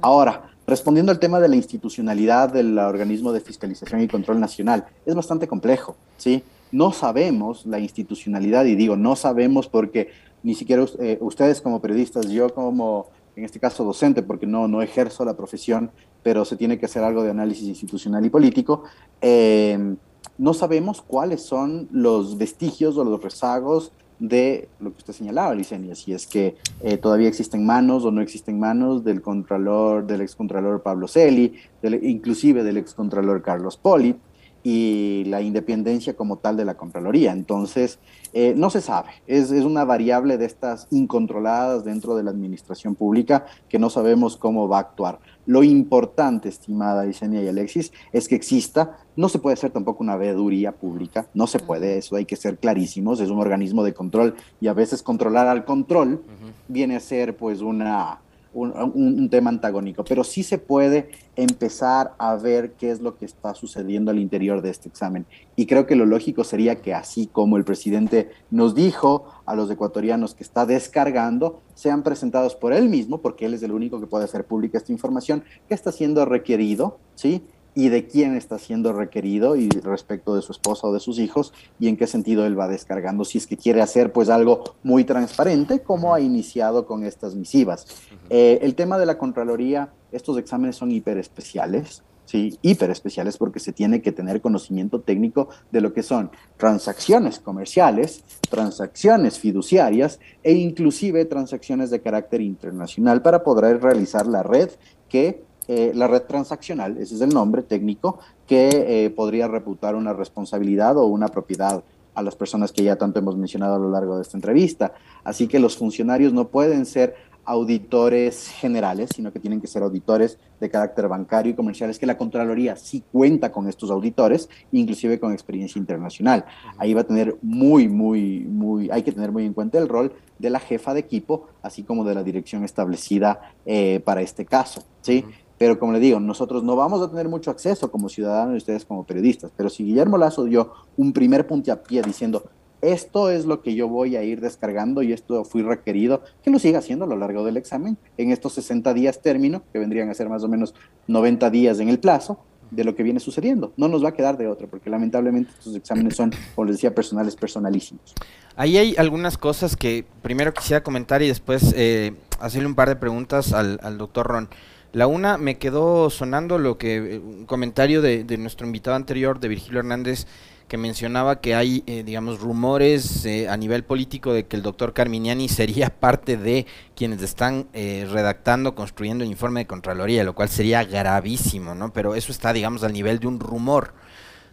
Ahora, 0.01 0.51
respondiendo 0.67 1.13
al 1.13 1.19
tema 1.19 1.41
de 1.41 1.49
la 1.49 1.57
institucionalidad 1.57 2.53
del 2.53 2.79
organismo 2.79 3.33
de 3.33 3.41
fiscalización 3.41 4.03
y 4.03 4.09
control 4.09 4.41
nacional, 4.41 4.87
es 5.07 5.15
bastante 5.15 5.47
complejo, 5.47 5.97
¿sí? 6.17 6.43
No 6.71 6.93
sabemos 6.93 7.65
la 7.65 7.79
institucionalidad, 7.79 8.67
y 8.67 8.75
digo, 8.75 8.97
no 8.97 9.17
sabemos 9.17 9.69
porque 9.69 10.11
ni 10.43 10.55
siquiera 10.55 10.85
eh, 10.99 11.19
ustedes 11.21 11.61
como 11.61 11.81
periodistas, 11.81 12.29
yo 12.29 12.53
como, 12.53 13.07
en 13.39 13.45
este 13.45 13.61
caso, 13.61 13.85
docente, 13.85 14.23
porque 14.23 14.47
no, 14.47 14.67
no 14.67 14.83
ejerzo 14.83 15.25
la 15.25 15.37
profesión, 15.37 15.93
pero 16.25 16.45
se 16.45 16.57
tiene 16.57 16.77
que 16.77 16.87
hacer 16.87 17.05
algo 17.05 17.23
de 17.23 17.31
análisis 17.31 17.69
institucional 17.69 18.27
y 18.27 18.31
político, 18.31 18.83
eh, 19.21 19.95
no 20.37 20.55
sabemos 20.55 21.03
cuáles 21.03 21.43
son 21.43 21.89
los 21.93 22.37
vestigios 22.37 22.97
o 22.97 23.05
los 23.05 23.23
rezagos 23.23 23.93
de 24.19 24.69
lo 24.81 24.91
que 24.91 24.99
usted 24.99 25.13
señalaba, 25.13 25.55
Licenia, 25.55 25.95
si 25.95 26.13
es 26.13 26.27
que 26.27 26.57
eh, 26.83 26.97
todavía 26.97 27.29
existen 27.29 27.65
manos 27.65 28.05
o 28.05 28.11
no 28.11 28.21
existen 28.21 28.59
manos 28.59 29.05
del 29.05 29.23
contralor, 29.23 30.05
del 30.05 30.23
excontralor 30.23 30.83
Pablo 30.83 31.07
Celi, 31.07 31.55
inclusive 32.03 32.65
del 32.65 32.79
excontralor 32.79 33.41
Carlos 33.43 33.77
Poli, 33.77 34.17
y 34.63 35.25
la 35.27 35.41
independencia 35.41 36.15
como 36.15 36.39
tal 36.39 36.57
de 36.57 36.65
la 36.65 36.77
Contraloría. 36.77 37.33
Entonces, 37.33 37.99
eh, 38.33 38.53
no 38.57 38.69
se 38.69 38.81
sabe, 38.81 39.09
es, 39.27 39.51
es, 39.51 39.65
una 39.65 39.85
variable 39.85 40.37
de 40.37 40.45
estas 40.45 40.87
incontroladas 40.91 41.85
dentro 41.85 42.15
de 42.15 42.23
la 42.23 42.31
administración 42.31 42.95
pública 42.95 43.47
que 43.71 43.79
no 43.79 43.89
sabemos 43.89 44.37
cómo 44.37 44.69
va 44.69 44.79
a 44.79 44.81
actuar. 44.81 45.19
Lo 45.47 45.63
importante, 45.63 46.51
estimada 46.51 47.07
Isenia 47.07 47.43
y 47.43 47.49
Alexis, 47.49 47.91
es 48.13 48.29
que 48.29 48.35
exista, 48.35 48.99
no 49.17 49.31
se 49.31 49.39
puede 49.39 49.55
hacer 49.55 49.71
tampoco 49.71 50.03
una 50.03 50.17
veeduría 50.17 50.73
pública, 50.73 51.27
no 51.33 51.47
se 51.47 51.59
puede, 51.59 51.99
eso 51.99 52.17
hay 52.17 52.27
que 52.27 52.37
ser 52.37 52.59
clarísimos, 52.59 53.21
es 53.21 53.31
un 53.31 53.39
organismo 53.39 53.83
de 53.83 53.95
control 53.95 54.35
y 54.61 54.67
a 54.67 54.75
veces 54.75 55.03
controlar 55.03 55.47
al 55.47 55.65
control 55.65 56.23
viene 56.69 56.97
a 56.97 57.01
ser 57.01 57.35
pues 57.37 57.63
una 57.63 58.21
un, 58.55 59.29
tema 59.31 59.51
antagónico, 59.51 60.05
pero 60.05 60.25
sí 60.25 60.43
se 60.43 60.59
puede 60.59 61.11
empezar 61.37 62.15
a 62.19 62.35
ver 62.37 62.73
qué 62.73 62.91
es 62.91 63.01
lo 63.01 63.17
que 63.17 63.25
está 63.25 63.55
sucediendo 63.55 64.11
al 64.11 64.19
interior 64.19 64.63
de 64.63 64.71
este 64.71 64.89
examen. 64.89 65.27
Y 65.57 65.67
creo 65.67 65.87
que 65.87 65.97
lo 65.97 66.07
lógico 66.07 66.45
sería 66.45 66.77
que 66.77 66.95
así 66.95 67.27
como 67.27 67.57
el 67.57 67.65
presidente 67.65 68.31
nos 68.51 68.75
dijo 68.75 69.27
a 69.47 69.55
los 69.55 69.71
ecuatorianos 69.71 70.35
que 70.35 70.45
está 70.45 70.67
descargando, 70.67 71.61
sean 71.75 72.03
presentados 72.03 72.55
por 72.55 72.73
él 72.73 72.89
mismo, 72.89 73.19
porque 73.19 73.47
él 73.47 73.55
es 73.55 73.63
el 73.63 73.73
único 73.73 74.01
que 74.01 74.07
puede 74.07 74.25
hacer 74.25 74.45
pública 74.45 74.79
esta 74.79 74.93
información, 74.93 75.45
que 75.69 75.75
está 75.75 75.93
siendo 75.93 76.25
requerido, 76.25 76.99
¿sí? 77.15 77.43
y 77.79 77.91
de 77.91 78.09
quién 78.09 78.35
está 78.37 78.59
siendo 78.59 78.93
requerido 78.93 79.55
y 79.55 79.69
respecto 79.69 80.35
de 80.35 80.43
su 80.43 80.51
esposa 80.51 80.89
o 80.89 80.93
de 80.93 80.99
sus 80.99 81.21
hijos 81.21 81.53
y 81.79 81.87
en 81.87 81.97
qué 81.97 82.09
sentido 82.09 82.45
él 82.45 82.59
va 82.59 82.67
descargando 82.67 83.25
si 83.25 83.39
es 83.39 83.47
que 83.47 83.57
quiere 83.57 83.81
hacer 83.81 84.13
pues 84.13 84.31
algo 84.31 84.65
muy 84.83 85.05
transparente 85.05 85.81
como 85.81 86.13
ha 86.13 86.21
iniciado 86.21 86.87
con 86.87 87.05
estas 87.05 87.37
misivas. 87.37 87.87
Eh, 88.31 88.59
el 88.63 88.75
tema 88.75 88.99
de 88.99 89.07
la 89.07 89.19
Contraloría, 89.19 89.91
estos 90.13 90.39
exámenes 90.39 90.77
son 90.77 90.91
hiperespeciales, 90.91 92.03
¿sí? 92.25 92.59
hiperespeciales 92.63 93.39
porque 93.39 93.59
se 93.59 93.73
tiene 93.73 94.03
que 94.03 94.13
tener 94.13 94.41
conocimiento 94.41 95.01
técnico 95.01 95.49
de 95.71 95.81
lo 95.81 95.93
que 95.93 96.03
son 96.03 96.31
transacciones 96.57 97.39
comerciales, 97.39 98.23
transacciones 98.51 99.39
fiduciarias 99.39 100.21
e 100.43 100.53
inclusive 100.53 101.25
transacciones 101.25 101.91
de 101.91 102.01
carácter 102.01 102.43
internacional 102.43 103.23
para 103.23 103.43
poder 103.43 103.83
realizar 103.83 104.27
la 104.27 104.43
red 104.43 104.71
que 105.09 105.43
eh, 105.69 105.93
la 105.95 106.07
red 106.07 106.23
transaccional, 106.23 106.97
ese 106.97 107.15
es 107.15 107.21
el 107.21 107.29
nombre 107.29 107.63
técnico, 107.63 108.19
que 108.47 108.71
eh, 109.05 109.11
podría 109.11 109.49
reputar 109.49 109.95
una 109.95 110.15
responsabilidad 110.15 110.97
o 110.97 111.05
una 111.05 111.29
propiedad 111.29 111.85
a 112.15 112.23
las 112.23 112.35
personas 112.35 112.73
que 112.73 112.83
ya 112.83 112.97
tanto 112.97 113.19
hemos 113.21 113.37
mencionado 113.37 113.77
a 113.77 113.79
lo 113.79 113.91
largo 113.91 114.17
de 114.17 114.23
esta 114.23 114.37
entrevista. 114.37 114.93
Así 115.25 115.47
que 115.47 115.59
los 115.59 115.77
funcionarios 115.77 116.33
no 116.33 116.49
pueden 116.49 116.87
ser 116.87 117.15
auditores 117.49 118.49
generales, 118.49 119.09
sino 119.17 119.33
que 119.33 119.41
tienen 119.41 119.59
que 119.59 119.67
ser 119.67 119.83
auditores 119.83 120.39
de 120.61 120.69
carácter 120.69 121.09
bancario 121.09 121.53
y 121.53 121.55
comercial. 121.55 121.89
Es 121.89 121.99
que 121.99 122.05
la 122.05 122.19
Contraloría 122.19 122.77
sí 122.77 123.03
cuenta 123.11 123.51
con 123.51 123.69
estos 123.69 123.91
auditores, 123.91 124.51
inclusive 124.71 125.19
con 125.19 125.33
experiencia 125.33 125.79
internacional. 125.79 126.45
Ahí 126.77 126.93
va 126.93 127.01
a 127.01 127.05
tener 127.05 127.39
muy, 127.41 127.89
muy, 127.89 128.41
muy, 128.41 128.91
hay 128.91 129.03
que 129.03 129.13
tener 129.13 129.33
muy 129.33 129.47
en 129.47 129.55
cuenta 129.55 129.79
el 129.79 129.89
rol 129.89 130.13
de 130.39 130.51
la 130.51 130.61
jefa 130.61 130.93
de 130.93 131.01
equipo, 131.01 131.47
así 131.63 131.85
como 131.85 132.05
de 132.05 132.15
la 132.15 132.23
dirección 132.23 132.65
establecida 132.65 133.55
eh, 133.65 134.01
para 134.05 134.21
este 134.21 134.45
caso. 134.45 134.85
¿sí? 135.01 135.25
Pero 135.57 135.79
como 135.79 135.93
le 135.93 136.01
digo, 136.01 136.21
nosotros 136.21 136.63
no 136.63 136.77
vamos 136.77 137.01
a 137.01 137.09
tener 137.09 137.31
mucho 137.31 137.51
acceso 137.51 137.91
como 137.91 138.11
ciudadanos 138.11 138.57
y 138.57 138.59
ustedes 138.59 138.85
como 138.85 139.05
periodistas. 139.05 139.51
Pero 139.57 139.71
si 139.71 139.85
Guillermo 139.85 140.19
Lazo 140.19 140.45
dio 140.45 140.71
un 140.99 141.15
primer 141.15 141.47
puntapié 141.47 142.03
diciendo, 142.03 142.43
esto 142.83 143.31
es 143.31 143.45
lo 143.45 143.63
que 143.63 143.75
yo 143.75 143.89
voy 143.89 144.17
a 144.17 144.23
ir 144.23 144.41
descargando 144.41 145.03
y 145.03 145.13
esto 145.13 145.45
fui 145.45 145.63
requerido, 145.63 146.23
que 146.43 146.51
lo 146.51 146.59
siga 146.59 146.79
haciendo 146.79 147.05
a 147.05 147.09
lo 147.09 147.17
largo 147.17 147.45
del 147.45 147.57
examen, 147.57 147.97
en 148.17 148.31
estos 148.31 148.55
60 148.55 148.95
días 148.95 149.21
término, 149.21 149.63
que 149.73 149.79
vendrían 149.79 150.11
a 150.11 150.15
ser 150.15 150.29
más 150.29 150.45
o 150.45 150.49
menos 150.49 150.75
90 151.07 151.51
días 151.51 151.81
en 151.81 151.89
el 151.89 151.99
plazo, 151.99 152.39
de 152.71 152.85
lo 152.85 152.95
que 152.95 153.03
viene 153.03 153.19
sucediendo. 153.19 153.73
No 153.77 153.89
nos 153.89 154.05
va 154.05 154.11
a 154.11 154.15
quedar 154.15 154.37
de 154.37 154.47
otro, 154.47 154.69
porque 154.69 154.91
lamentablemente 154.91 155.51
estos 155.59 155.75
exámenes 155.75 156.17
son, 156.17 156.33
como 156.55 156.67
les 156.67 156.77
decía, 156.77 156.95
personales, 156.95 157.35
personalísimos. 157.35 158.15
Ahí 158.57 158.77
hay 158.77 158.95
algunas 158.99 159.39
cosas 159.39 159.75
que 159.75 160.05
primero 160.23 160.53
quisiera 160.53 160.83
comentar 160.83 161.23
y 161.23 161.29
después 161.29 161.73
eh, 161.77 162.15
hacerle 162.41 162.69
un 162.69 162.75
par 162.75 162.89
de 162.89 162.97
preguntas 162.97 163.53
al, 163.55 163.81
al 163.83 163.97
doctor 163.97 164.27
Ron. 164.27 164.49
La 164.93 165.07
una 165.07 165.37
me 165.37 165.59
quedó 165.59 166.09
sonando 166.09 166.59
lo 166.59 166.79
que 166.79 166.97
eh, 166.97 167.19
un 167.19 167.45
comentario 167.45 168.01
de, 168.01 168.25
nuestro 168.39 168.67
invitado 168.67 168.97
anterior, 168.97 169.39
de 169.39 169.49
Virgilio 169.49 169.81
Hernández, 169.81 170.27
que 170.69 170.77
mencionaba 170.77 171.41
que 171.41 171.55
hay, 171.55 171.83
eh, 171.87 172.03
digamos, 172.05 172.41
rumores 172.41 173.25
eh, 173.25 173.49
a 173.49 173.57
nivel 173.57 173.85
político 173.85 174.33
de 174.33 174.47
que 174.47 174.57
el 174.57 174.63
doctor 174.63 174.93
Carminiani 174.93 175.49
sería 175.49 175.91
parte 176.01 176.37
de 176.37 176.67
quienes 176.95 177.23
están 177.23 177.69
redactando, 177.73 178.75
construyendo 178.75 179.25
el 179.25 179.31
informe 179.31 179.61
de 179.61 179.67
Contraloría, 179.67 180.25
lo 180.25 180.35
cual 180.35 180.49
sería 180.49 180.85
gravísimo, 180.85 181.75
¿no? 181.75 181.93
Pero 181.93 182.15
eso 182.15 182.33
está, 182.33 182.53
digamos, 182.53 182.83
al 182.83 182.93
nivel 182.93 183.19
de 183.19 183.27
un 183.27 183.41
rumor 183.41 183.95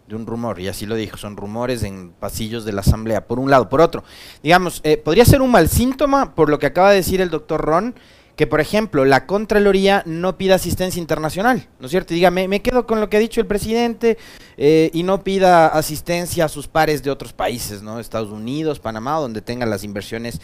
de 0.07 0.15
un 0.15 0.27
rumor, 0.27 0.59
y 0.59 0.67
así 0.67 0.85
lo 0.85 0.93
dijo, 0.93 1.17
son 1.17 1.35
rumores 1.35 1.81
en 1.81 2.11
pasillos 2.11 2.63
de 2.63 2.71
la 2.71 2.81
Asamblea, 2.81 3.25
por 3.25 3.39
un 3.39 3.49
lado. 3.49 3.69
Por 3.69 3.81
otro, 3.81 4.03
digamos, 4.43 4.83
podría 5.03 5.25
ser 5.25 5.41
un 5.41 5.49
mal 5.49 5.67
síntoma 5.67 6.35
por 6.35 6.47
lo 6.47 6.59
que 6.59 6.67
acaba 6.67 6.91
de 6.91 6.97
decir 6.97 7.21
el 7.21 7.31
doctor 7.31 7.61
Ron, 7.61 7.95
que, 8.35 8.47
por 8.47 8.59
ejemplo, 8.59 9.05
la 9.05 9.25
Contraloría 9.25 10.03
no 10.05 10.37
pida 10.37 10.55
asistencia 10.55 10.99
internacional, 10.99 11.67
¿no 11.79 11.85
es 11.85 11.91
cierto? 11.91 12.13
Y 12.13 12.17
diga, 12.17 12.31
me, 12.31 12.61
quedo 12.61 12.85
con 12.85 12.99
lo 12.99 13.09
que 13.09 13.17
ha 13.17 13.19
dicho 13.19 13.39
el 13.39 13.47
presidente 13.47 14.17
eh, 14.57 14.89
y 14.93 15.03
no 15.03 15.23
pida 15.23 15.67
asistencia 15.67 16.45
a 16.45 16.49
sus 16.49 16.67
pares 16.67 17.01
de 17.03 17.11
otros 17.11 17.33
países, 17.33 17.81
¿no? 17.81 17.99
Estados 17.99 18.29
Unidos, 18.29 18.79
Panamá, 18.79 19.19
donde 19.19 19.41
tengan 19.41 19.69
las 19.69 19.83
inversiones 19.83 20.41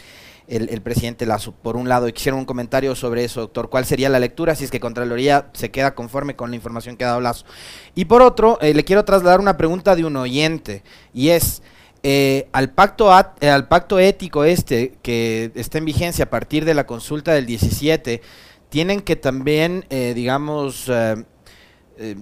el, 0.48 0.82
presidente 0.82 1.26
Lazo. 1.26 1.52
Por 1.52 1.76
un 1.76 1.88
lado, 1.88 2.12
quisiera 2.12 2.36
un 2.36 2.44
comentario 2.44 2.94
sobre 2.94 3.24
eso, 3.24 3.40
doctor. 3.40 3.70
¿Cuál 3.70 3.84
sería 3.84 4.08
la 4.08 4.18
lectura 4.18 4.54
si 4.54 4.64
es 4.64 4.70
que 4.70 4.80
Contraloría 4.80 5.50
se 5.52 5.70
queda 5.70 5.94
conforme 5.94 6.36
con 6.36 6.50
la 6.50 6.56
información 6.56 6.96
que 6.96 7.04
ha 7.04 7.08
dado 7.08 7.20
Lazo? 7.20 7.46
Y 7.94 8.06
por 8.06 8.22
otro, 8.22 8.58
eh, 8.60 8.74
le 8.74 8.84
quiero 8.84 9.04
trasladar 9.04 9.40
una 9.40 9.56
pregunta 9.56 9.94
de 9.96 10.04
un 10.04 10.16
oyente, 10.16 10.82
y 11.12 11.30
es... 11.30 11.62
Eh, 12.04 12.48
al, 12.52 12.70
pacto 12.70 13.12
eh, 13.40 13.48
al 13.48 13.68
pacto 13.68 14.00
ético 14.00 14.42
este 14.42 14.94
que 15.02 15.52
está 15.54 15.78
en 15.78 15.84
vigencia 15.84 16.24
a 16.24 16.30
partir 16.30 16.64
de 16.64 16.74
la 16.74 16.84
consulta 16.84 17.32
del 17.32 17.46
17, 17.46 18.20
tienen 18.68 19.00
que 19.02 19.16
también, 19.16 19.84
eh, 19.90 20.12
digamos, 20.14 20.90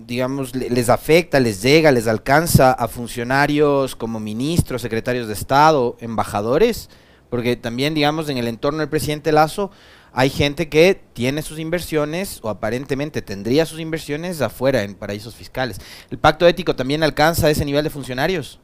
digamos, 0.06 0.54
les 0.54 0.90
afecta, 0.90 1.40
les 1.40 1.62
llega, 1.62 1.90
les 1.92 2.06
alcanza 2.06 2.72
a 2.72 2.86
funcionarios 2.88 3.96
como 3.96 4.20
ministros, 4.20 4.82
secretarios 4.82 5.26
de 5.26 5.32
Estado, 5.32 5.96
embajadores, 6.00 6.90
porque 7.30 7.56
también, 7.56 7.94
digamos, 7.94 8.28
en 8.28 8.36
el 8.36 8.48
entorno 8.48 8.80
del 8.80 8.90
presidente 8.90 9.32
Lazo 9.32 9.70
hay 10.12 10.28
gente 10.28 10.68
que 10.68 11.00
tiene 11.12 11.40
sus 11.40 11.58
inversiones 11.58 12.40
o 12.42 12.50
aparentemente 12.50 13.22
tendría 13.22 13.64
sus 13.64 13.80
inversiones 13.80 14.42
afuera 14.42 14.82
en 14.82 14.96
paraísos 14.96 15.34
fiscales. 15.34 15.78
¿El 16.10 16.18
pacto 16.18 16.46
ético 16.46 16.76
también 16.76 17.02
alcanza 17.02 17.48
ese 17.48 17.64
nivel 17.64 17.84
de 17.84 17.90
funcionarios? 17.90 18.60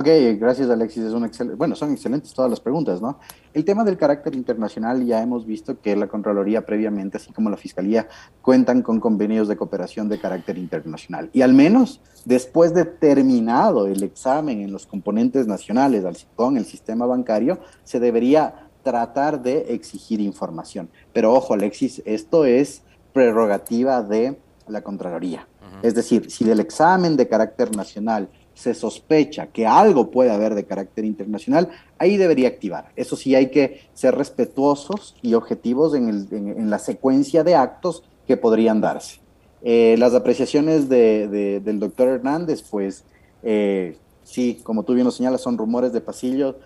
Ok, 0.00 0.06
gracias 0.38 0.70
Alexis. 0.70 1.02
Es 1.02 1.12
un 1.12 1.24
excelente, 1.24 1.56
bueno, 1.56 1.74
son 1.74 1.90
excelentes 1.90 2.32
todas 2.32 2.48
las 2.48 2.60
preguntas, 2.60 3.02
¿no? 3.02 3.18
El 3.52 3.64
tema 3.64 3.82
del 3.82 3.96
carácter 3.96 4.36
internacional 4.36 5.04
ya 5.04 5.20
hemos 5.20 5.44
visto 5.44 5.80
que 5.80 5.96
la 5.96 6.06
Contraloría 6.06 6.64
previamente, 6.64 7.16
así 7.16 7.32
como 7.32 7.50
la 7.50 7.56
Fiscalía, 7.56 8.06
cuentan 8.40 8.82
con 8.82 9.00
convenios 9.00 9.48
de 9.48 9.56
cooperación 9.56 10.08
de 10.08 10.20
carácter 10.20 10.56
internacional. 10.56 11.30
Y 11.32 11.42
al 11.42 11.52
menos 11.52 12.00
después 12.24 12.72
de 12.74 12.84
terminado 12.84 13.88
el 13.88 14.04
examen 14.04 14.60
en 14.60 14.70
los 14.70 14.86
componentes 14.86 15.48
nacionales 15.48 16.28
con 16.36 16.56
el 16.56 16.64
sistema 16.64 17.04
bancario, 17.04 17.58
se 17.82 17.98
debería 17.98 18.68
tratar 18.84 19.42
de 19.42 19.74
exigir 19.74 20.20
información. 20.20 20.90
Pero 21.12 21.34
ojo, 21.34 21.54
Alexis, 21.54 22.02
esto 22.04 22.44
es 22.44 22.82
prerrogativa 23.12 24.04
de 24.04 24.38
la 24.68 24.80
Contraloría. 24.80 25.48
Es 25.82 25.94
decir, 25.94 26.30
si 26.30 26.44
del 26.44 26.60
examen 26.60 27.16
de 27.16 27.28
carácter 27.28 27.74
nacional 27.76 28.28
se 28.58 28.74
sospecha 28.74 29.46
que 29.46 29.68
algo 29.68 30.10
puede 30.10 30.32
haber 30.32 30.56
de 30.56 30.64
carácter 30.64 31.04
internacional, 31.04 31.68
ahí 31.96 32.16
debería 32.16 32.48
activar. 32.48 32.90
Eso 32.96 33.14
sí, 33.14 33.36
hay 33.36 33.52
que 33.52 33.82
ser 33.94 34.16
respetuosos 34.16 35.14
y 35.22 35.34
objetivos 35.34 35.94
en, 35.94 36.68
la 36.68 36.80
secuencia 36.80 37.44
de 37.44 37.54
actos 37.54 38.02
que 38.26 38.36
podrían 38.36 38.80
darse. 38.80 39.20
Eh, 39.62 39.94
las 40.00 40.12
apreciaciones 40.12 40.88
del 40.88 41.78
doctor 41.78 42.08
Hernández, 42.08 42.64
pues 42.68 43.04
eh, 43.44 43.96
sí, 44.24 44.58
como 44.64 44.82
tú 44.82 44.94
bien 44.94 45.04
lo 45.04 45.12
señalas, 45.12 45.40
son 45.40 45.56
rumores 45.56 45.92
de 45.92 46.00
pasillo, 46.00 46.56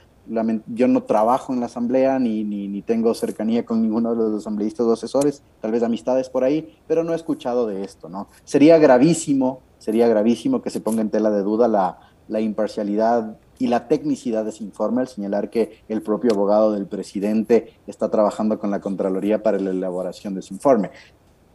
yo 0.69 0.89
no 0.89 1.03
trabajo 1.03 1.53
en 1.53 1.61
la 1.61 1.67
asamblea 1.67 2.19
ni, 2.19 2.43
ni, 2.43 2.69
ni, 2.69 2.81
tengo 2.81 3.13
cercanía 3.13 3.67
con 3.67 3.83
ninguno 3.83 4.15
de 4.15 4.31
los 4.31 4.41
asambleístas 4.41 4.87
o 4.87 4.93
asesores, 4.93 5.43
tal 5.61 5.73
vez 5.73 5.83
amistades 5.83 6.31
por 6.31 6.43
ahí, 6.43 6.75
pero 6.87 7.05
no 7.05 7.13
he 7.13 7.17
escuchado 7.17 7.67
de 7.67 7.85
esto, 7.85 8.09
¿no? 8.09 8.29
Sería 8.45 8.79
gravísimo, 8.79 9.61
sería 9.83 10.07
gravísimo 10.07 10.63
que 10.63 10.71
se 10.71 10.81
ponga 10.81 11.01
en 11.01 11.11
tela 11.11 11.33
de 11.33 11.43
duda 11.43 11.67
la, 11.67 11.99
la 12.29 12.41
imparcialidad 12.41 13.37
y 13.59 13.67
la 13.67 13.89
tecnicidad 13.89 14.45
de 14.45 14.51
ese 14.51 14.63
informe 14.63 15.01
al 15.01 15.09
señalar 15.09 15.51
que 15.51 15.83
el 15.89 16.03
propio 16.03 16.31
abogado 16.31 16.71
del 16.71 16.87
presidente 16.87 17.75
está 17.89 18.09
trabajando 18.09 18.61
con 18.61 18.71
la 18.71 18.81
Contraloría 18.81 19.43
para 19.43 19.59
la 19.59 19.71
elaboración 19.71 20.35
de 20.35 20.41
ese 20.41 20.55
informe. 20.55 20.93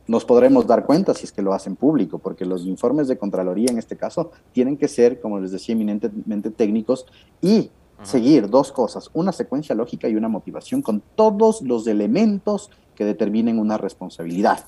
Nos 0.07 0.25
podremos 0.25 0.67
dar 0.67 0.85
cuenta 0.85 1.13
si 1.13 1.23
es 1.23 1.31
que 1.31 1.41
lo 1.41 1.53
hacen 1.53 1.77
público, 1.77 2.19
porque 2.19 2.43
los 2.43 2.65
informes 2.65 3.07
de 3.07 3.17
Contraloría 3.17 3.71
en 3.71 3.77
este 3.77 3.95
caso 3.95 4.31
tienen 4.51 4.75
que 4.75 4.89
ser, 4.89 5.21
como 5.21 5.39
les 5.39 5.51
decía, 5.51 5.73
eminentemente 5.73 6.51
técnicos 6.51 7.05
y 7.41 7.71
seguir 8.01 8.49
dos 8.49 8.73
cosas, 8.73 9.09
una 9.13 9.31
secuencia 9.31 9.73
lógica 9.73 10.09
y 10.09 10.17
una 10.17 10.27
motivación 10.27 10.81
con 10.81 11.01
todos 11.15 11.61
los 11.61 11.87
elementos 11.87 12.71
que 12.93 13.05
determinen 13.05 13.57
una 13.57 13.77
responsabilidad. 13.77 14.65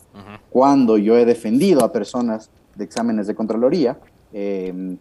Cuando 0.49 0.97
yo 0.97 1.17
he 1.17 1.25
defendido 1.25 1.83
a 1.83 1.91
personas 1.91 2.51
de 2.79 2.85
exámenes 2.85 3.27
de 3.27 3.35
Contraloría, 3.35 3.99
eh, 4.33 4.97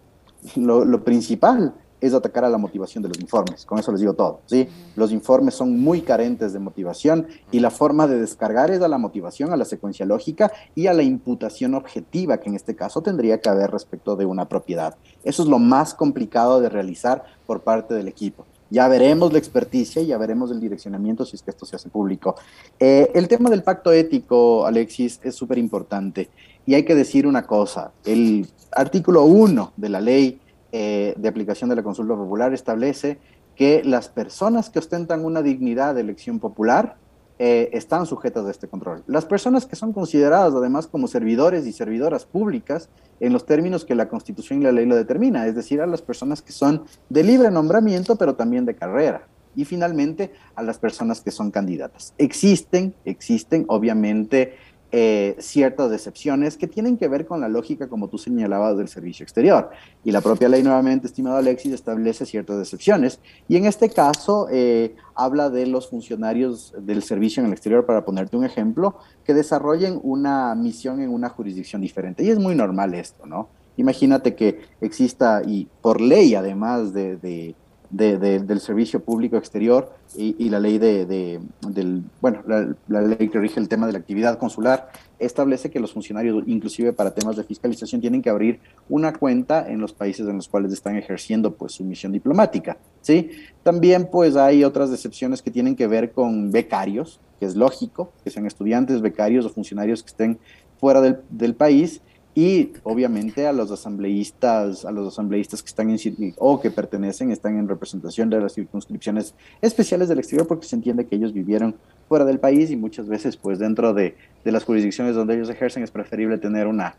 lo, 0.56 1.04
principal 1.04 1.74
es 2.00 2.14
atacar 2.14 2.44
a 2.44 2.48
la 2.48 2.58
motivación 2.58 3.02
de 3.02 3.08
los 3.08 3.18
informes. 3.20 3.64
Con 3.64 3.78
eso 3.78 3.90
les 3.90 4.00
digo 4.00 4.14
todo. 4.14 4.40
¿sí? 4.46 4.68
Los 4.94 5.10
informes 5.10 5.54
son 5.54 5.80
muy 5.80 6.02
carentes 6.02 6.52
de 6.52 6.58
motivación 6.58 7.26
y 7.50 7.60
la 7.60 7.70
forma 7.70 8.06
de 8.06 8.20
descargar 8.20 8.70
es 8.70 8.80
a 8.82 8.88
la 8.88 8.98
motivación, 8.98 9.52
a 9.52 9.56
la 9.56 9.64
secuencia 9.64 10.06
lógica 10.06 10.52
y 10.74 10.86
a 10.86 10.92
la 10.92 11.02
imputación 11.02 11.74
objetiva 11.74 12.38
que 12.38 12.50
en 12.50 12.56
este 12.56 12.76
caso 12.76 13.02
tendría 13.02 13.40
que 13.40 13.48
haber 13.48 13.70
respecto 13.70 14.14
de 14.14 14.26
una 14.26 14.48
propiedad. 14.48 14.96
Eso 15.24 15.42
es 15.42 15.48
lo 15.48 15.58
más 15.58 15.94
complicado 15.94 16.60
de 16.60 16.68
realizar 16.68 17.24
por 17.46 17.62
parte 17.62 17.94
del 17.94 18.06
equipo. 18.06 18.44
Ya 18.70 18.86
veremos 18.86 19.32
la 19.32 19.38
experticia, 19.38 20.02
ya 20.02 20.18
veremos 20.18 20.50
el 20.50 20.60
direccionamiento 20.60 21.24
si 21.24 21.36
es 21.36 21.42
que 21.42 21.50
esto 21.50 21.64
se 21.64 21.76
hace 21.76 21.88
público. 21.88 22.36
Eh, 22.78 23.10
el 23.14 23.26
tema 23.26 23.48
del 23.48 23.62
pacto 23.62 23.92
ético, 23.92 24.66
Alexis, 24.66 25.20
es 25.22 25.34
súper 25.34 25.56
importante. 25.56 26.28
Y 26.68 26.74
hay 26.74 26.82
que 26.82 26.94
decir 26.94 27.26
una 27.26 27.46
cosa, 27.46 27.92
el 28.04 28.46
artículo 28.72 29.24
1 29.24 29.72
de 29.78 29.88
la 29.88 30.02
ley 30.02 30.38
eh, 30.70 31.14
de 31.16 31.26
aplicación 31.26 31.70
de 31.70 31.76
la 31.76 31.82
consulta 31.82 32.14
popular 32.14 32.52
establece 32.52 33.16
que 33.56 33.82
las 33.84 34.10
personas 34.10 34.68
que 34.68 34.78
ostentan 34.78 35.24
una 35.24 35.40
dignidad 35.40 35.94
de 35.94 36.02
elección 36.02 36.38
popular 36.40 36.98
eh, 37.38 37.70
están 37.72 38.04
sujetas 38.04 38.44
a 38.44 38.50
este 38.50 38.68
control. 38.68 39.02
Las 39.06 39.24
personas 39.24 39.64
que 39.64 39.76
son 39.76 39.94
consideradas 39.94 40.52
además 40.52 40.86
como 40.86 41.08
servidores 41.08 41.66
y 41.66 41.72
servidoras 41.72 42.26
públicas 42.26 42.90
en 43.18 43.32
los 43.32 43.46
términos 43.46 43.86
que 43.86 43.94
la 43.94 44.10
Constitución 44.10 44.60
y 44.60 44.64
la 44.64 44.72
ley 44.72 44.84
lo 44.84 44.94
determina, 44.94 45.46
es 45.46 45.54
decir, 45.54 45.80
a 45.80 45.86
las 45.86 46.02
personas 46.02 46.42
que 46.42 46.52
son 46.52 46.84
de 47.08 47.24
libre 47.24 47.50
nombramiento, 47.50 48.16
pero 48.16 48.34
también 48.34 48.66
de 48.66 48.76
carrera. 48.76 49.26
Y 49.56 49.64
finalmente 49.64 50.32
a 50.54 50.62
las 50.62 50.78
personas 50.78 51.22
que 51.22 51.30
son 51.30 51.50
candidatas. 51.50 52.12
Existen, 52.18 52.94
existen 53.06 53.64
obviamente 53.68 54.54
eh, 54.90 55.36
ciertas 55.38 55.92
excepciones 55.92 56.56
que 56.56 56.66
tienen 56.66 56.96
que 56.96 57.08
ver 57.08 57.26
con 57.26 57.40
la 57.40 57.48
lógica, 57.48 57.88
como 57.88 58.08
tú 58.08 58.16
señalabas, 58.16 58.76
del 58.78 58.88
servicio 58.88 59.22
exterior. 59.22 59.70
Y 60.02 60.12
la 60.12 60.20
propia 60.20 60.48
ley, 60.48 60.62
nuevamente, 60.62 61.06
estimado 61.06 61.36
Alexis, 61.36 61.74
establece 61.74 62.24
ciertas 62.24 62.58
excepciones. 62.60 63.20
Y 63.48 63.56
en 63.56 63.66
este 63.66 63.90
caso, 63.90 64.48
eh, 64.50 64.96
habla 65.14 65.50
de 65.50 65.66
los 65.66 65.90
funcionarios 65.90 66.74
del 66.80 67.02
servicio 67.02 67.42
en 67.42 67.48
el 67.48 67.52
exterior, 67.52 67.84
para 67.84 68.04
ponerte 68.04 68.36
un 68.36 68.44
ejemplo, 68.44 68.96
que 69.24 69.34
desarrollen 69.34 70.00
una 70.02 70.54
misión 70.54 71.00
en 71.00 71.10
una 71.10 71.28
jurisdicción 71.28 71.82
diferente. 71.82 72.24
Y 72.24 72.30
es 72.30 72.38
muy 72.38 72.54
normal 72.54 72.94
esto, 72.94 73.26
¿no? 73.26 73.50
Imagínate 73.76 74.34
que 74.34 74.60
exista, 74.80 75.42
y 75.46 75.68
por 75.82 76.00
ley, 76.00 76.34
además 76.34 76.92
de 76.92 77.54
del 77.90 78.60
servicio 78.60 79.00
público 79.00 79.36
exterior 79.36 79.94
y, 80.14 80.48
la 80.50 80.60
ley 80.60 80.78
de, 80.78 81.40
del, 81.66 82.02
bueno, 82.20 82.42
la, 82.46 83.00
ley 83.00 83.28
que 83.28 83.38
rige 83.38 83.60
el 83.60 83.68
tema 83.68 83.86
de 83.86 83.92
la 83.92 83.98
actividad 83.98 84.38
consular 84.38 84.90
establece 85.18 85.70
que 85.70 85.80
los 85.80 85.92
funcionarios, 85.92 86.44
inclusive 86.46 86.92
para 86.92 87.14
temas 87.14 87.36
de 87.36 87.44
fiscalización, 87.44 88.00
tienen 88.00 88.20
que 88.20 88.30
abrir 88.30 88.60
una 88.88 89.12
cuenta 89.12 89.68
en 89.68 89.80
los 89.80 89.92
países 89.92 90.28
en 90.28 90.36
los 90.36 90.48
cuales 90.48 90.72
están 90.72 90.96
ejerciendo 90.96 91.54
pues 91.54 91.72
su 91.72 91.84
misión 91.84 92.12
diplomática, 92.12 92.76
¿sí? 93.00 93.30
También 93.62 94.08
pues 94.10 94.36
hay 94.36 94.64
otras 94.64 94.90
excepciones 94.90 95.40
que 95.40 95.50
tienen 95.50 95.74
que 95.74 95.86
ver 95.86 96.12
con 96.12 96.52
becarios, 96.52 97.20
que 97.40 97.46
es 97.46 97.56
lógico, 97.56 98.12
que 98.22 98.30
sean 98.30 98.46
estudiantes, 98.46 99.00
becarios 99.00 99.46
o 99.46 99.50
funcionarios 99.50 100.02
que 100.02 100.08
estén 100.08 100.38
fuera 100.78 101.00
del 101.30 101.54
país 101.54 102.02
y 102.38 102.72
obviamente 102.84 103.48
a 103.48 103.52
los 103.52 103.72
asambleístas, 103.72 104.84
a 104.84 104.92
los 104.92 105.08
asambleístas 105.08 105.60
que 105.60 105.70
están 105.70 105.90
en 105.90 105.98
o 106.36 106.60
que 106.60 106.70
pertenecen, 106.70 107.32
están 107.32 107.58
en 107.58 107.66
representación 107.66 108.30
de 108.30 108.38
las 108.38 108.54
circunscripciones 108.54 109.34
especiales 109.60 110.08
del 110.08 110.20
exterior 110.20 110.46
porque 110.46 110.64
se 110.64 110.76
entiende 110.76 111.04
que 111.04 111.16
ellos 111.16 111.32
vivieron 111.32 111.74
fuera 112.08 112.24
del 112.24 112.38
país 112.38 112.70
y 112.70 112.76
muchas 112.76 113.08
veces 113.08 113.36
pues 113.36 113.58
dentro 113.58 113.92
de, 113.92 114.14
de 114.44 114.52
las 114.52 114.62
jurisdicciones 114.62 115.16
donde 115.16 115.34
ellos 115.34 115.50
ejercen 115.50 115.82
es 115.82 115.90
preferible 115.90 116.38
tener 116.38 116.68
una 116.68 116.94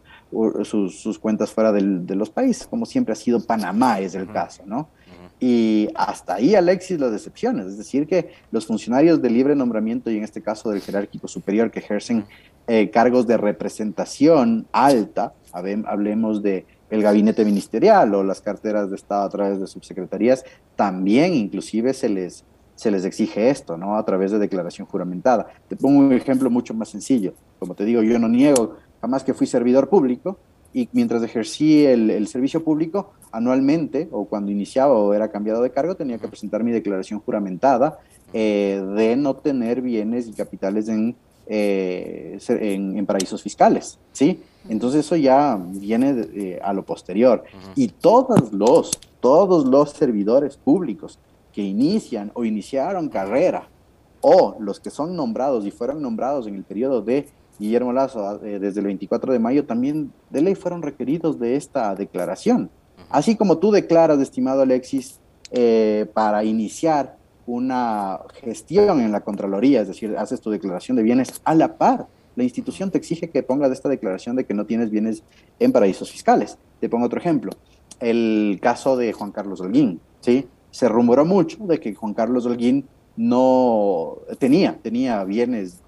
sus, 0.66 1.00
sus 1.00 1.18
cuentas 1.18 1.52
fuera 1.52 1.72
del, 1.72 2.06
de 2.06 2.16
los 2.16 2.30
países, 2.30 2.68
como 2.68 2.86
siempre 2.86 3.14
ha 3.14 3.16
sido 3.16 3.40
Panamá 3.40 4.02
es 4.02 4.16
el 4.16 4.30
caso, 4.30 4.64
¿no? 4.66 4.90
Y 5.40 5.88
hasta 5.96 6.36
ahí, 6.36 6.56
Alexis, 6.56 7.00
las 7.00 7.14
excepciones, 7.14 7.68
es 7.68 7.78
decir, 7.78 8.08
que 8.08 8.32
los 8.52 8.66
funcionarios 8.66 9.22
de 9.22 9.30
libre 9.30 9.56
nombramiento 9.56 10.12
y 10.12 10.18
en 10.18 10.24
este 10.24 10.42
caso 10.42 10.70
del 10.70 10.82
jerárquico 10.82 11.28
superior 11.30 11.72
que 11.72 11.80
ejercen 11.80 12.26
eh, 12.68 12.90
cargos 12.90 13.26
de 13.26 13.38
representación 13.38 14.68
alta, 14.72 15.34
hablemos 15.54 16.44
de 16.44 16.66
el 16.90 17.02
gabinete 17.04 17.46
ministerial 17.46 18.14
o 18.16 18.24
las 18.24 18.42
carteras 18.42 18.90
de 18.90 18.96
Estado 18.96 19.24
a 19.24 19.30
través 19.30 19.60
de 19.60 19.68
subsecretarías, 19.68 20.44
también 20.76 21.34
inclusive 21.34 21.94
se 21.94 22.10
les, 22.10 22.44
se 22.76 22.92
les 22.92 23.06
exige 23.06 23.50
esto, 23.50 23.78
¿no? 23.78 23.96
A 23.96 24.06
través 24.06 24.32
de 24.32 24.40
declaración 24.40 24.88
juramentada. 24.88 25.48
Te 25.68 25.76
pongo 25.76 26.00
un 26.00 26.12
ejemplo 26.12 26.50
mucho 26.50 26.74
más 26.74 26.90
sencillo. 26.90 27.34
Como 27.60 27.76
te 27.76 27.86
digo, 27.86 28.02
yo 28.02 28.18
no 28.20 28.28
niego 28.28 28.78
jamás 29.02 29.24
que 29.24 29.34
fui 29.34 29.48
servidor 29.48 29.88
público 29.88 30.40
y 30.74 30.88
mientras 30.92 31.24
ejercí 31.24 31.86
el, 31.86 32.10
el 32.10 32.28
servicio 32.28 32.64
público, 32.64 33.14
anualmente 33.32 34.08
o 34.12 34.26
cuando 34.26 34.52
iniciaba 34.52 34.94
o 34.94 35.14
era 35.14 35.30
cambiado 35.30 35.62
de 35.62 35.72
cargo, 35.72 35.96
tenía 35.96 36.18
que 36.18 36.28
presentar 36.28 36.64
mi 36.64 36.72
declaración 36.72 37.20
juramentada 37.20 38.00
eh, 38.34 38.84
de 38.96 39.16
no 39.16 39.36
tener 39.36 39.82
bienes 39.82 40.28
y 40.28 40.34
capitales 40.34 40.88
en 40.88 41.16
eh, 41.52 42.38
en, 42.48 43.08
paraísos 43.08 43.42
fiscales, 43.42 43.98
¿sí? 44.12 44.40
Entonces 44.70 45.04
eso 45.04 45.16
ya 45.16 45.60
viene 45.60 46.28
eh, 46.36 46.60
a 46.62 46.74
lo 46.74 46.84
posterior. 46.86 47.44
Y 47.76 47.88
todos 47.88 48.54
los, 48.54 48.92
todos 49.20 49.66
los 49.66 49.90
servidores 49.90 50.58
públicos 50.58 51.18
que 51.52 51.64
inician 51.64 52.32
o 52.36 52.46
iniciaron 52.46 53.10
carrera, 53.10 53.68
o 54.22 54.58
los 54.60 54.80
que 54.80 54.92
son 54.92 55.16
nombrados 55.16 55.66
y 55.66 55.72
fueron 55.72 56.04
nombrados 56.04 56.46
en 56.46 56.54
el 56.54 56.64
periodo 56.64 57.02
de 57.02 57.28
Guillermo 57.60 57.94
Lazo 57.94 58.44
eh, 58.44 58.60
desde 58.60 58.80
el 58.80 58.88
24 58.88 59.34
de 59.34 59.40
mayo, 59.40 59.66
también 59.66 60.12
de 60.30 60.42
ley 60.42 60.56
fueron 60.56 60.82
requeridos 60.82 61.40
de 61.40 61.56
esta 61.56 61.94
declaración. 61.96 62.70
Así 63.10 63.36
como 63.36 63.58
tú 63.58 63.72
declaras, 63.72 64.20
estimado 64.20 64.62
Alexis, 64.62 65.20
para 66.14 66.44
iniciar 66.44 67.18
una 67.50 68.20
gestión 68.44 69.02
en 69.02 69.12
la 69.12 69.22
Contraloría, 69.22 69.82
es 69.82 69.88
decir, 69.88 70.16
haces 70.18 70.40
tu 70.40 70.52
declaración 70.52 70.96
de 70.98 71.04
bienes 71.04 71.42
a 71.44 71.56
la 71.56 71.78
par. 71.78 72.08
La 72.36 72.44
institución 72.44 72.92
te 72.92 73.00
exige 73.00 73.32
que 73.32 73.42
pongas 73.42 73.72
esta 73.72 73.90
declaración 73.90 74.36
de 74.36 74.46
que 74.46 74.54
no 74.54 74.66
tienes 74.66 74.92
bienes 74.92 75.24
en 75.58 75.72
paraísos 75.72 76.12
fiscales. 76.12 76.58
Te 76.80 76.90
pongo 76.90 77.08
otro 77.08 77.20
ejemplo. 77.20 77.52
El 78.00 78.60
caso 78.62 78.96
de 78.96 79.12
Juan 79.14 79.32
Carlos 79.32 79.62
Holguín, 79.62 80.00
¿sí? 80.22 80.48
Se 80.70 80.88
rumoró 80.88 81.26
mucho 81.26 81.58
de 81.66 81.80
que 81.80 81.96
Juan 81.96 82.14
Carlos 82.14 82.46
Holguín 82.46 82.88
no 83.18 84.20
tenía, 84.38 84.78
tenía 84.82 85.24
bienes 85.24 85.82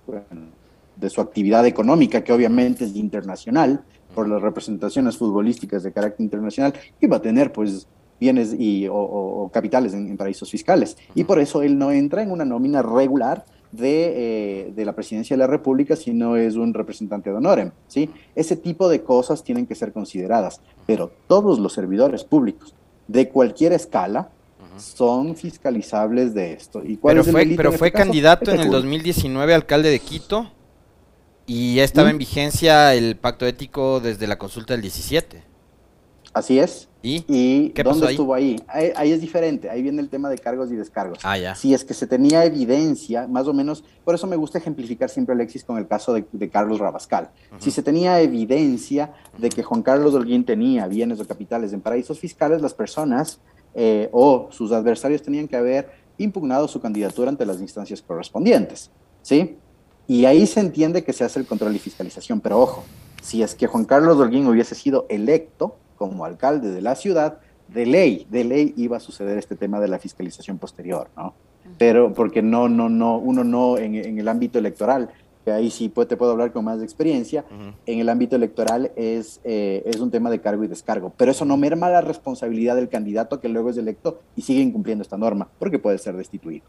de 1.02 1.10
su 1.10 1.20
actividad 1.20 1.66
económica, 1.66 2.24
que 2.24 2.32
obviamente 2.32 2.86
es 2.86 2.96
internacional, 2.96 3.84
por 4.14 4.30
las 4.30 4.42
representaciones 4.42 5.18
futbolísticas 5.18 5.84
de 5.84 5.92
carácter 5.92 6.24
internacional, 6.24 6.74
iba 7.00 7.18
a 7.18 7.22
tener 7.22 7.52
pues 7.52 7.88
bienes 8.20 8.54
y, 8.58 8.88
o, 8.90 9.50
capitales 9.52 9.94
en, 9.94 10.16
paraísos 10.16 10.52
fiscales. 10.52 10.96
Y 11.16 11.24
por 11.24 11.40
eso 11.40 11.64
él 11.64 11.78
no 11.78 11.92
entra 11.92 12.22
en 12.22 12.32
una 12.32 12.46
nómina 12.46 12.84
regular 12.84 13.46
de, 13.72 14.68
eh, 14.68 14.74
de, 14.76 14.86
la 14.86 14.94
presidencia 14.94 15.36
de 15.36 15.40
la 15.40 15.48
República, 15.48 15.96
sino 15.96 16.36
es 16.36 16.56
un 16.56 16.74
representante 16.74 17.32
de 17.32 17.38
honorem. 17.38 17.72
¿sí? 17.88 18.10
Ese 18.36 18.56
tipo 18.56 18.90
de 18.90 19.02
cosas 19.02 19.44
tienen 19.44 19.66
que 19.66 19.74
ser 19.74 19.92
consideradas, 19.92 20.62
pero 20.86 21.12
todos 21.28 21.58
los 21.58 21.74
servidores 21.74 22.24
públicos 22.24 22.76
de 23.08 23.30
cualquier 23.30 23.74
escala 23.74 24.30
son 24.78 25.36
fiscalizables 25.36 26.34
de 26.34 26.54
esto. 26.54 26.82
¿Y 26.84 26.98
pero 26.98 27.24
fue, 27.24 27.46
pero 27.56 27.72
fue 27.72 27.88
este 27.88 27.98
candidato 27.98 28.52
en 28.52 28.62
el 28.62 28.70
2019 28.70 29.54
alcalde 29.54 29.90
de 29.90 30.00
Quito 30.00 30.52
y 31.54 31.76
ya 31.76 31.84
estaba 31.84 32.10
en 32.10 32.18
vigencia 32.18 32.96
el 32.96 33.18
pacto 33.18 33.46
ético 33.46 34.00
desde 34.00 34.26
la 34.26 34.38
consulta 34.38 34.74
del 34.74 34.82
17. 34.82 35.44
Así 36.34 36.60
es. 36.60 36.88
¿Y, 37.04 37.74
dónde 37.84 38.12
estuvo 38.12 38.34
ahí? 38.34 38.56
ahí? 38.70 39.12
es 39.12 39.20
diferente, 39.20 39.70
ahí 39.70 39.82
viene 39.82 40.02
el 40.02 40.08
tema 40.08 40.30
de 40.30 40.38
cargos 40.38 40.72
y 40.72 40.78
descargos. 40.78 41.20
Ah, 41.24 41.38
ya. 41.38 41.54
Si 41.56 41.74
es 41.74 41.84
que 41.84 41.94
se 41.94 42.08
tenía 42.08 42.46
evidencia, 42.46 43.28
más 43.28 43.48
o 43.48 43.54
menos, 43.54 43.84
por 44.06 44.16
eso 44.16 44.28
me 44.28 44.38
gusta 44.38 44.60
ejemplificar 44.60 45.10
siempre, 45.10 45.36
Alexis, 45.36 45.66
con 45.66 45.78
el 45.78 45.90
caso 45.90 46.14
de, 46.14 46.50
Carlos 46.50 46.80
Rabascal. 46.80 47.32
Si 47.58 47.70
se 47.70 47.84
tenía 47.84 48.22
evidencia 48.22 49.14
de 49.38 49.50
que 49.50 49.62
Juan 49.62 49.82
Carlos 49.82 50.14
Holguín 50.14 50.46
tenía 50.46 50.88
bienes 50.88 51.20
o 51.20 51.28
capitales 51.28 51.74
en 51.74 51.82
paraísos 51.82 52.18
fiscales, 52.18 52.62
las 52.62 52.74
personas 52.74 53.42
eh, 53.74 54.08
o 54.14 54.48
sus 54.52 54.72
adversarios 54.72 55.22
tenían 55.22 55.50
que 55.50 55.58
haber 55.58 55.92
impugnado 56.18 56.70
su 56.70 56.80
candidatura 56.80 57.28
ante 57.28 57.46
las 57.46 57.60
instancias 57.60 58.02
correspondientes, 58.02 58.90
¿sí? 59.22 59.58
Y 60.12 60.26
ahí 60.26 60.45
se 60.45 60.60
entiende 60.60 61.06
que 61.06 61.13
se 61.13 61.24
hace 61.24 61.39
el 61.39 61.45
control 61.45 61.74
y 61.74 61.80
fiscalización, 61.80 62.41
pero 62.41 62.60
ojo, 62.60 62.84
si 63.21 63.43
es 63.43 63.56
que 63.56 63.65
Juan 63.65 63.86
Carlos 63.86 64.17
Dolguín 64.17 64.45
hubiese 64.45 64.76
sido 64.76 65.06
electo 65.08 65.78
como 65.95 66.26
alcalde 66.26 66.69
de 66.69 66.82
la 66.82 66.95
ciudad, 66.95 67.38
de 67.69 67.86
ley, 67.86 68.28
de 68.30 68.43
ley 68.43 68.74
iba 68.76 68.97
a 68.97 69.00
suceder 69.00 69.38
este 69.38 69.56
tema 69.56 69.80
de 69.80 69.88
la 69.88 70.00
fiscalización 70.00 70.58
posterior, 70.58 71.08
¿no? 71.15 71.34
Pero 71.78 72.13
porque 72.13 72.41
no, 72.41 72.67
no, 72.67 72.89
no, 72.89 73.19
uno 73.19 73.45
no 73.45 73.78
en, 73.78 73.95
el 73.95 74.28
ámbito 74.28 74.60
electoral, 74.60 75.12
que 75.45 75.52
ahí 75.54 75.71
sí 75.71 75.88
te 75.88 76.17
puedo 76.17 76.34
hablar 76.34 76.52
con 76.52 76.65
más 76.65 76.82
experiencia, 76.82 77.45
en 77.86 78.00
el 78.00 78.10
ámbito 78.10 78.36
electoral 78.36 78.91
es, 78.97 79.39
eh, 79.45 79.82
es 79.86 80.02
un 80.02 80.12
tema 80.12 80.30
de 80.30 80.41
cargo 80.41 80.65
y 80.65 80.67
descargo, 80.67 81.13
pero 81.15 81.32
eso 81.32 81.45
no 81.45 81.56
merma 81.56 81.89
la 81.89 82.02
responsabilidad 82.02 82.76
del 82.76 82.89
candidato 82.89 83.39
que 83.39 83.47
luego 83.47 83.69
es 83.69 83.78
electo 83.78 84.19
y 84.36 84.41
sigue 84.41 84.60
incumpliendo 84.60 85.04
esta 85.04 85.15
norma, 85.15 85.47
porque 85.58 85.80
puede 85.80 86.00
ser 86.00 86.17
destituido. 86.17 86.65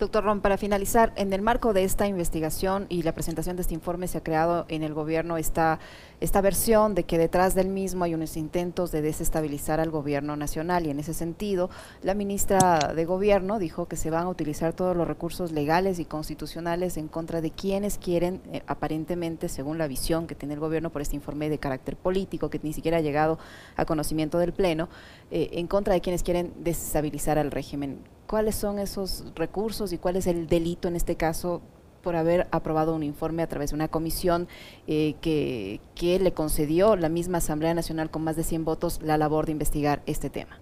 Doctor 0.00 0.24
Ron, 0.24 0.40
para 0.40 0.56
finalizar, 0.56 1.12
en 1.16 1.30
el 1.34 1.42
marco 1.42 1.74
de 1.74 1.84
esta 1.84 2.06
investigación 2.06 2.86
y 2.88 3.02
la 3.02 3.12
presentación 3.12 3.56
de 3.56 3.62
este 3.62 3.74
informe 3.74 4.08
se 4.08 4.16
ha 4.16 4.22
creado 4.22 4.64
en 4.68 4.82
el 4.82 4.94
gobierno 4.94 5.36
esta, 5.36 5.78
esta 6.20 6.40
versión 6.40 6.94
de 6.94 7.04
que 7.04 7.18
detrás 7.18 7.54
del 7.54 7.68
mismo 7.68 8.04
hay 8.04 8.14
unos 8.14 8.38
intentos 8.38 8.92
de 8.92 9.02
desestabilizar 9.02 9.78
al 9.78 9.90
gobierno 9.90 10.36
nacional. 10.36 10.86
Y 10.86 10.90
en 10.90 11.00
ese 11.00 11.12
sentido 11.12 11.68
la 12.02 12.14
ministra 12.14 12.94
de 12.96 13.04
gobierno 13.04 13.58
dijo 13.58 13.88
que 13.88 13.96
se 13.96 14.08
van 14.08 14.24
a 14.24 14.30
utilizar 14.30 14.72
todos 14.72 14.96
los 14.96 15.06
recursos 15.06 15.52
legales 15.52 15.98
y 15.98 16.06
constitucionales 16.06 16.96
en 16.96 17.08
contra 17.08 17.42
de 17.42 17.50
quienes 17.50 17.98
quieren, 17.98 18.40
eh, 18.52 18.62
aparentemente, 18.66 19.50
según 19.50 19.76
la 19.76 19.86
visión 19.86 20.26
que 20.26 20.34
tiene 20.34 20.54
el 20.54 20.60
gobierno 20.60 20.88
por 20.88 21.02
este 21.02 21.16
informe 21.16 21.50
de 21.50 21.58
carácter 21.58 21.96
político 21.96 22.48
que 22.48 22.58
ni 22.62 22.72
siquiera 22.72 22.96
ha 22.96 23.02
llegado 23.02 23.38
a 23.76 23.84
conocimiento 23.84 24.38
del 24.38 24.54
Pleno, 24.54 24.88
eh, 25.30 25.50
en 25.52 25.66
contra 25.66 25.92
de 25.92 26.00
quienes 26.00 26.22
quieren 26.22 26.54
desestabilizar 26.56 27.38
al 27.38 27.50
régimen 27.50 27.98
cuáles 28.30 28.54
son 28.54 28.78
esos 28.78 29.24
recursos 29.34 29.92
y 29.92 29.98
cuál 29.98 30.14
es 30.14 30.28
el 30.28 30.46
delito 30.46 30.86
en 30.86 30.94
este 30.94 31.16
caso 31.16 31.62
por 32.00 32.14
haber 32.14 32.46
aprobado 32.52 32.94
un 32.94 33.02
informe 33.02 33.42
a 33.42 33.48
través 33.48 33.70
de 33.70 33.74
una 33.74 33.88
comisión 33.88 34.46
eh, 34.86 35.16
que, 35.20 35.80
que, 35.96 36.20
le 36.20 36.32
concedió 36.32 36.94
la 36.94 37.08
misma 37.08 37.38
Asamblea 37.38 37.74
Nacional 37.74 38.08
con 38.08 38.22
más 38.22 38.36
de 38.36 38.44
100 38.44 38.64
votos 38.64 39.00
la 39.02 39.18
labor 39.18 39.46
de 39.46 39.52
investigar 39.52 40.00
este 40.06 40.30
tema. 40.30 40.60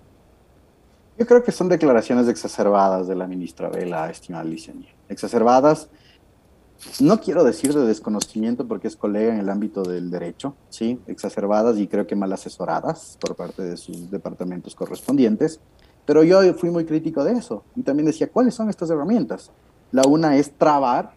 Yo 1.18 1.26
creo 1.26 1.44
que 1.44 1.52
son 1.52 1.68
declaraciones 1.68 2.26
exacerbadas 2.26 3.07
de 3.07 3.16
la 3.16 3.26
ministra 3.26 3.68
Vela, 3.68 4.09
estimada 4.09 4.44
Licenia. 4.44 4.94
Exacerbadas, 5.11 5.90
no 7.00 7.20
quiero 7.20 7.44
decir 7.44 7.74
de 7.74 7.85
desconocimiento 7.85 8.66
porque 8.66 8.88
es 8.88 8.96
colega 8.96 9.35
en 9.35 9.40
el 9.40 9.50
ámbito 9.50 9.83
del 9.83 10.11
derecho, 10.11 10.54
sí, 10.70 11.00
exacerbadas 11.07 11.76
y 11.76 11.87
creo 11.87 12.07
que 12.07 12.16
mal 12.16 12.33
asesoradas 12.33 13.18
por 13.20 13.37
parte 13.37 13.62
de 13.62 13.76
sus 13.76 14.11
departamentos 14.11 14.74
correspondientes. 14.74 15.61
Pero 16.08 16.24
yo 16.24 16.54
fui 16.54 16.70
muy 16.70 16.86
crítico 16.86 17.22
de 17.22 17.32
eso 17.32 17.64
y 17.76 17.82
también 17.82 18.06
decía, 18.06 18.30
¿cuáles 18.32 18.54
son 18.54 18.70
estas 18.70 18.88
herramientas? 18.88 19.50
La 19.92 20.04
una 20.08 20.38
es 20.38 20.50
trabar 20.52 21.12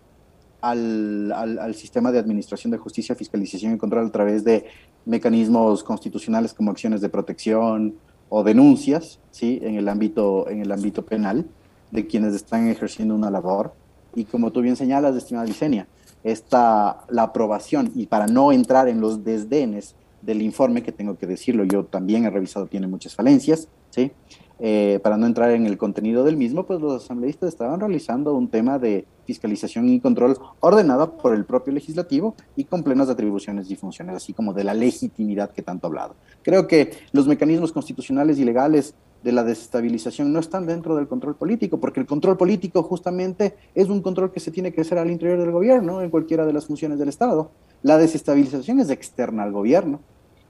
al, 0.59 1.31
al, 1.31 1.75
sistema 1.75 2.11
de 2.11 2.19
administración 2.19 2.71
de 2.71 2.77
justicia, 2.77 3.15
fiscalización 3.15 3.73
y 3.73 3.77
control 3.77 4.07
a 4.07 4.11
través 4.11 4.43
de 4.43 4.65
mecanismos 5.05 5.81
constitucionales 5.85 6.53
como 6.53 6.71
acciones 6.71 6.99
de 6.99 7.07
protección 7.07 7.95
o 8.27 8.43
denuncias, 8.43 9.21
¿sí? 9.31 9.61
En 9.63 9.75
el 9.75 9.87
ámbito, 9.87 10.49
en 10.49 10.59
el 10.59 10.69
ámbito 10.73 11.05
penal 11.05 11.45
de 11.89 12.05
quienes 12.05 12.33
están 12.33 12.67
ejerciendo 12.67 13.15
una 13.15 13.31
labor. 13.31 13.73
Y 14.13 14.25
como 14.25 14.51
tú 14.51 14.59
bien 14.59 14.75
señalas, 14.75 15.15
estimada 15.15 15.47
Licenia, 15.47 15.87
está 16.21 17.05
la 17.07 17.23
aprobación 17.23 17.93
y 17.95 18.07
para 18.07 18.27
no 18.27 18.51
entrar 18.51 18.89
en 18.89 18.99
los 18.99 19.23
desdenes 19.23 19.95
del 20.21 20.41
informe, 20.41 20.83
que 20.83 20.91
tengo 20.91 21.17
que 21.17 21.27
decirlo, 21.27 21.63
yo 21.63 21.85
también 21.85 22.25
he 22.25 22.29
revisado, 22.29 22.67
tiene 22.67 22.87
muchas 22.87 23.15
falencias, 23.15 23.69
¿sí? 23.89 24.11
Eh, 24.63 24.99
para 25.01 25.17
no 25.17 25.25
entrar 25.25 25.49
en 25.49 25.65
el 25.65 25.75
contenido 25.79 26.23
del 26.23 26.37
mismo, 26.37 26.67
pues 26.67 26.79
los 26.79 27.03
asambleístas 27.03 27.49
estaban 27.49 27.79
realizando 27.79 28.35
un 28.35 28.47
tema 28.47 28.77
de 28.77 29.07
fiscalización 29.25 29.89
y 29.89 29.99
control 29.99 30.37
ordenado 30.59 31.17
por 31.17 31.33
el 31.33 31.45
propio 31.45 31.73
legislativo 31.73 32.35
y 32.55 32.65
con 32.65 32.83
plenas 32.83 33.09
atribuciones 33.09 33.71
y 33.71 33.75
funciones, 33.75 34.15
así 34.15 34.33
como 34.33 34.53
de 34.53 34.63
la 34.63 34.75
legitimidad 34.75 35.49
que 35.49 35.63
tanto 35.63 35.87
ha 35.87 35.89
hablado. 35.89 36.15
Creo 36.43 36.67
que 36.67 36.91
los 37.11 37.27
mecanismos 37.27 37.71
constitucionales 37.71 38.37
y 38.37 38.45
legales 38.45 38.93
de 39.23 39.31
la 39.31 39.43
desestabilización 39.43 40.31
no 40.31 40.39
están 40.39 40.67
dentro 40.67 40.95
del 40.95 41.07
control 41.07 41.35
político, 41.35 41.79
porque 41.79 41.99
el 41.99 42.05
control 42.05 42.37
político 42.37 42.83
justamente 42.83 43.55
es 43.73 43.89
un 43.89 44.03
control 44.03 44.31
que 44.31 44.39
se 44.39 44.51
tiene 44.51 44.71
que 44.71 44.81
hacer 44.81 44.99
al 44.99 45.09
interior 45.09 45.39
del 45.39 45.49
gobierno, 45.49 46.03
en 46.03 46.11
cualquiera 46.11 46.45
de 46.45 46.53
las 46.53 46.67
funciones 46.67 46.99
del 46.99 47.09
Estado. 47.09 47.49
La 47.81 47.97
desestabilización 47.97 48.79
es 48.79 48.91
externa 48.91 49.41
al 49.41 49.51
gobierno 49.51 50.01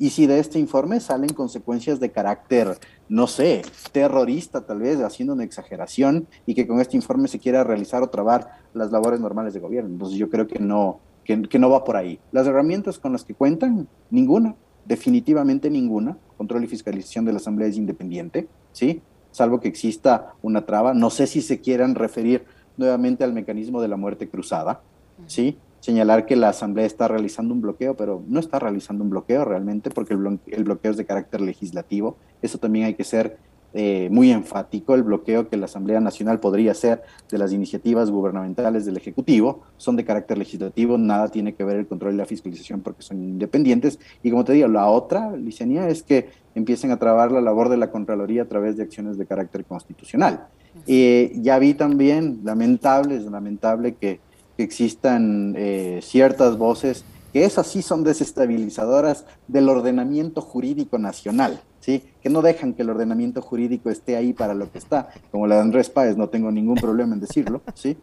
y 0.01 0.09
si 0.09 0.25
de 0.25 0.39
este 0.39 0.57
informe 0.57 0.99
salen 0.99 1.29
consecuencias 1.29 1.99
de 1.99 2.09
carácter, 2.09 2.79
no 3.07 3.27
sé, 3.27 3.61
terrorista 3.91 4.65
tal 4.65 4.79
vez, 4.79 4.99
haciendo 4.99 5.35
una 5.35 5.43
exageración 5.43 6.27
y 6.47 6.55
que 6.55 6.65
con 6.65 6.81
este 6.81 6.97
informe 6.97 7.27
se 7.27 7.37
quiera 7.37 7.63
realizar 7.63 8.01
o 8.01 8.09
trabar 8.09 8.49
las 8.73 8.91
labores 8.91 9.19
normales 9.19 9.53
de 9.53 9.59
gobierno. 9.59 9.91
Entonces 9.91 10.17
yo 10.17 10.27
creo 10.31 10.47
que 10.47 10.57
no, 10.57 11.01
que, 11.23 11.59
no 11.59 11.69
va 11.69 11.83
por 11.83 11.97
ahí. 11.97 12.19
Las 12.31 12.47
herramientas 12.47 12.97
con 12.97 13.11
las 13.11 13.23
que 13.23 13.35
cuentan, 13.35 13.87
ninguna, 14.09 14.55
definitivamente 14.85 15.69
ninguna. 15.69 16.17
Control 16.35 16.63
y 16.63 16.67
fiscalización 16.67 17.25
de 17.25 17.33
la 17.33 17.37
Asamblea 17.37 17.67
es 17.67 17.77
independiente, 17.77 18.47
¿sí? 18.71 19.03
Salvo 19.29 19.59
que 19.59 19.67
exista 19.67 20.33
una 20.41 20.65
traba. 20.65 20.95
No 20.95 21.11
sé 21.11 21.27
si 21.27 21.43
se 21.43 21.61
quieran 21.61 21.93
referir 21.93 22.45
nuevamente 22.75 23.23
al 23.23 23.33
mecanismo 23.33 23.79
de 23.83 23.87
la 23.87 23.97
muerte 23.97 24.27
cruzada, 24.27 24.81
¿sí? 25.27 25.59
Señalar 25.81 26.25
que 26.25 26.35
la 26.35 26.49
Asamblea 26.49 26.85
está 26.85 27.07
realizando 27.07 27.53
un 27.53 27.61
bloqueo, 27.61 27.97
pero 27.97 28.23
no 28.27 28.39
está 28.39 28.59
realizando 28.59 29.03
un 29.03 29.09
bloqueo 29.09 29.43
realmente 29.43 29.89
porque 29.89 30.13
el, 30.13 30.63
bloqueo 30.63 30.91
es 30.91 30.97
de 30.97 31.05
carácter 31.05 31.41
legislativo. 31.41 32.17
Eso 32.41 32.59
también 32.59 32.85
hay 32.85 32.93
que 32.93 33.03
ser 33.03 33.37
eh, 33.73 34.07
muy 34.11 34.31
enfático. 34.31 34.93
El 34.93 35.01
bloqueo 35.01 35.49
que 35.49 35.57
la 35.57 35.65
Asamblea 35.65 35.99
Nacional 35.99 36.39
podría 36.39 36.71
hacer 36.71 37.01
de 37.31 37.37
las 37.39 37.51
iniciativas 37.51 38.11
gubernamentales 38.11 38.85
del 38.85 38.95
Ejecutivo 38.95 39.63
son 39.77 39.95
de 39.95 40.05
carácter 40.05 40.37
legislativo, 40.37 40.99
nada 40.99 41.29
tiene 41.29 41.55
que 41.55 41.63
ver 41.63 41.77
el 41.77 41.87
control 41.87 42.13
y 42.13 42.17
la 42.17 42.25
fiscalización 42.25 42.81
porque 42.81 43.01
son 43.01 43.21
independientes. 43.23 43.99
Y 44.21 44.29
como 44.29 44.45
te 44.45 44.53
digo, 44.53 44.67
la 44.67 44.85
otra, 44.85 45.35
Licenia, 45.35 45.89
es 45.89 46.03
que 46.03 46.29
empiecen 46.53 46.91
a 46.91 46.99
trabar 46.99 47.31
la 47.31 47.41
labor 47.41 47.69
de 47.69 47.77
la 47.77 47.89
Contraloría 47.89 48.43
a 48.43 48.47
través 48.47 48.77
de 48.77 48.83
acciones 48.83 49.17
de 49.17 49.25
carácter 49.25 49.65
constitucional. 49.65 50.47
Eh, 50.85 51.33
ya 51.37 51.57
vi 51.57 51.73
también, 51.73 52.41
lamentable, 52.43 53.15
es 53.15 53.23
lamentable 53.23 53.95
que 53.95 54.19
que 54.61 54.65
existan 54.65 55.55
eh, 55.57 56.01
ciertas 56.03 56.55
voces 56.55 57.03
que 57.33 57.45
esas 57.45 57.65
sí 57.65 57.81
son 57.81 58.03
desestabilizadoras 58.03 59.25
del 59.47 59.69
ordenamiento 59.69 60.39
jurídico 60.41 60.99
nacional, 60.99 61.61
¿sí? 61.79 62.03
que 62.21 62.29
no 62.29 62.43
dejan 62.43 62.73
que 62.73 62.83
el 62.83 62.91
ordenamiento 62.91 63.41
jurídico 63.41 63.89
esté 63.89 64.17
ahí 64.17 64.33
para 64.33 64.53
lo 64.53 64.71
que 64.71 64.77
está, 64.77 65.09
como 65.31 65.47
la 65.47 65.55
de 65.55 65.61
Andrés 65.61 65.89
Páez, 65.89 66.15
no 66.15 66.29
tengo 66.29 66.51
ningún 66.51 66.75
problema 66.75 67.15
en 67.15 67.21
decirlo, 67.21 67.61
¿sí? 67.73 67.97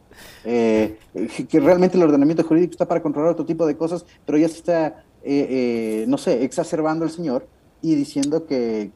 Eh, 0.44 0.98
que 1.48 1.60
realmente 1.60 1.96
el 1.96 2.02
ordenamiento 2.02 2.42
jurídico 2.42 2.72
está 2.72 2.88
para 2.88 3.02
controlar 3.02 3.32
otro 3.32 3.44
tipo 3.44 3.66
de 3.66 3.76
cosas, 3.76 4.04
pero 4.26 4.36
ya 4.36 4.48
se 4.48 4.56
está, 4.56 5.04
eh, 5.22 6.06
no 6.08 6.18
sé, 6.18 6.42
exacerbando 6.42 7.04
el 7.04 7.12
señor 7.12 7.46
y 7.82 7.94
diciendo 7.94 8.46
que, 8.46 8.90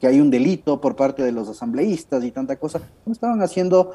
hay 0.00 0.20
un 0.20 0.30
delito 0.30 0.80
por 0.80 0.96
parte 0.96 1.22
de 1.22 1.32
los 1.32 1.48
asambleístas 1.48 2.24
y 2.24 2.30
tanta 2.30 2.56
cosa, 2.56 2.80
no 3.04 3.12
estaban 3.12 3.42
haciendo 3.42 3.92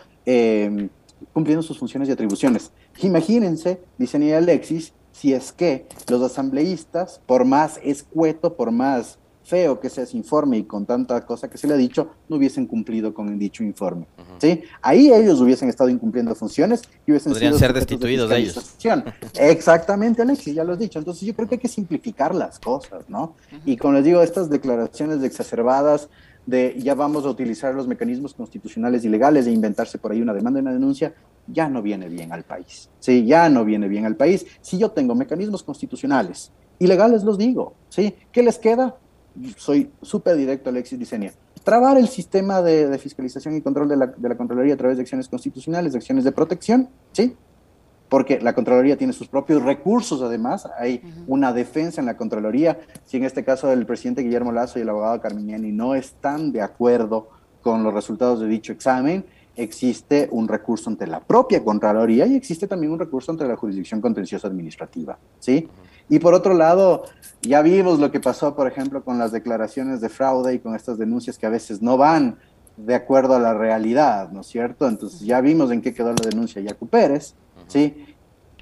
cumpliendo 1.31 1.63
sus 1.63 1.77
funciones 1.77 2.09
y 2.09 2.11
atribuciones. 2.11 2.71
Imagínense, 3.01 3.81
dice 3.97 4.35
Alexis, 4.35 4.93
si 5.11 5.33
es 5.33 5.51
que 5.51 5.87
los 6.09 6.21
asambleístas, 6.21 7.21
por 7.25 7.45
más 7.45 7.79
escueto, 7.83 8.55
por 8.55 8.71
más 8.71 9.19
feo 9.43 9.79
que 9.79 9.89
sea 9.89 10.05
ese 10.05 10.17
informe 10.17 10.57
y 10.57 10.63
con 10.63 10.85
tanta 10.85 11.25
cosa 11.25 11.49
que 11.49 11.57
se 11.57 11.67
le 11.67 11.73
ha 11.73 11.77
dicho, 11.77 12.09
no 12.29 12.37
hubiesen 12.37 12.65
cumplido 12.65 13.13
con 13.13 13.37
dicho 13.37 13.63
informe. 13.63 14.07
¿sí? 14.39 14.63
Ahí 14.81 15.11
ellos 15.11 15.39
hubiesen 15.41 15.69
estado 15.69 15.89
incumpliendo 15.89 16.33
funciones 16.35 16.81
y 17.05 17.11
hubiesen 17.11 17.33
Podrían 17.33 17.57
ser 17.57 17.73
destituidos 17.73 18.29
de, 18.29 18.37
ellos. 18.37 18.75
Exactamente, 19.39 20.21
Alexis, 20.21 20.55
ya 20.55 20.63
lo 20.63 20.73
has 20.73 20.79
dicho. 20.79 20.99
Entonces 20.99 21.27
yo 21.27 21.35
creo 21.35 21.47
que 21.47 21.55
hay 21.55 21.61
que 21.61 21.67
simplificar 21.67 22.33
las 22.33 22.59
cosas, 22.59 23.09
¿no? 23.09 23.35
Y 23.65 23.77
como 23.77 23.95
les 23.95 24.05
digo, 24.05 24.21
estas 24.21 24.49
declaraciones 24.49 25.21
de 25.21 25.27
exacerbadas, 25.27 26.09
de 26.45 26.75
ya 26.77 26.95
vamos 26.95 27.25
a 27.25 27.29
utilizar 27.29 27.73
los 27.73 27.87
mecanismos 27.87 28.33
constitucionales 28.33 29.05
y 29.05 29.09
legales 29.09 29.45
de 29.45 29.51
inventarse 29.51 29.97
por 29.97 30.11
ahí 30.11 30.21
una 30.21 30.33
demanda 30.33 30.59
y 30.59 30.61
una 30.61 30.73
denuncia, 30.73 31.13
ya 31.47 31.69
no 31.69 31.81
viene 31.81 32.09
bien 32.09 32.31
al 32.31 32.43
país. 32.43 32.89
Sí, 32.99 33.25
ya 33.25 33.49
no 33.49 33.65
viene 33.65 33.87
bien 33.87 34.05
al 34.05 34.15
país. 34.15 34.45
Si 34.61 34.77
yo 34.77 34.91
tengo 34.91 35.15
mecanismos 35.15 35.63
constitucionales 35.63 36.51
y 36.79 36.87
legales, 36.87 37.23
los 37.23 37.37
digo. 37.37 37.73
¿sí? 37.89 38.15
¿Qué 38.31 38.43
les 38.43 38.57
queda? 38.57 38.97
Soy 39.57 39.91
súper 40.01 40.35
directo, 40.35 40.69
Alexis 40.69 40.99
Dicenia. 40.99 41.33
Trabar 41.63 41.97
el 41.97 42.07
sistema 42.07 42.61
de, 42.61 42.97
fiscalización 42.97 43.55
y 43.55 43.61
control 43.61 43.87
de 43.87 43.97
la, 43.97 44.07
de 44.07 44.29
la 44.29 44.35
Contraloría 44.35 44.73
a 44.73 44.77
través 44.77 44.97
de 44.97 45.03
acciones 45.03 45.29
constitucionales, 45.29 45.95
acciones 45.95 46.23
de 46.23 46.31
protección, 46.31 46.89
¿sí? 47.13 47.35
Porque 48.13 48.39
la 48.39 48.53
Contraloría 48.53 48.95
tiene 48.95 49.11
sus 49.11 49.27
propios 49.27 49.63
recursos, 49.63 50.21
además, 50.21 50.69
hay 50.77 51.01
una 51.25 51.51
defensa 51.51 51.99
en 51.99 52.05
la 52.05 52.15
Contraloría. 52.15 52.79
Si 53.05 53.17
en 53.17 53.23
este 53.23 53.43
caso 53.43 53.71
el 53.73 53.87
presidente 53.87 54.21
Guillermo 54.21 54.51
Lazo 54.51 54.77
y 54.77 54.83
el 54.83 54.89
abogado 54.89 55.19
Carminiani 55.19 55.71
no 55.71 55.95
están 55.95 56.51
de 56.51 56.61
acuerdo 56.61 57.29
con 57.63 57.83
los 57.83 57.91
resultados 57.91 58.39
de 58.39 58.45
dicho 58.45 58.71
examen, 58.71 59.25
existe 59.55 60.29
un 60.31 60.47
recurso 60.47 60.91
ante 60.91 61.07
la 61.07 61.21
propia 61.21 61.63
Contraloría 61.63 62.27
y 62.27 62.35
existe 62.35 62.67
también 62.67 62.91
un 62.91 62.99
recurso 62.99 63.31
ante 63.31 63.47
la 63.47 63.55
jurisdicción 63.55 63.99
contenciosa 63.99 64.47
administrativa, 64.47 65.17
¿sí? 65.39 65.67
Y 66.07 66.19
por 66.19 66.35
otro 66.35 66.53
lado, 66.53 67.05
ya 67.41 67.63
vimos 67.63 67.97
lo 67.97 68.11
que 68.11 68.19
pasó, 68.19 68.55
por 68.55 68.67
ejemplo, 68.67 69.03
con 69.03 69.17
las 69.17 69.31
declaraciones 69.31 70.01
de 70.01 70.09
fraude 70.09 70.53
y 70.53 70.59
con 70.59 70.75
estas 70.75 70.99
denuncias 70.99 71.39
que 71.39 71.47
a 71.47 71.49
veces 71.49 71.81
no 71.81 71.97
van 71.97 72.37
de 72.77 72.93
acuerdo 72.93 73.33
a 73.33 73.39
la 73.39 73.55
realidad, 73.55 74.29
¿no 74.29 74.41
es 74.41 74.47
cierto? 74.47 74.87
Entonces 74.87 75.21
ya 75.21 75.41
vimos 75.41 75.71
en 75.71 75.81
qué 75.81 75.95
quedó 75.95 76.09
la 76.09 76.29
denuncia 76.29 76.61
de 76.61 76.67
Yacu 76.67 76.85
Pérez, 76.85 77.33
¿sí? 77.67 78.05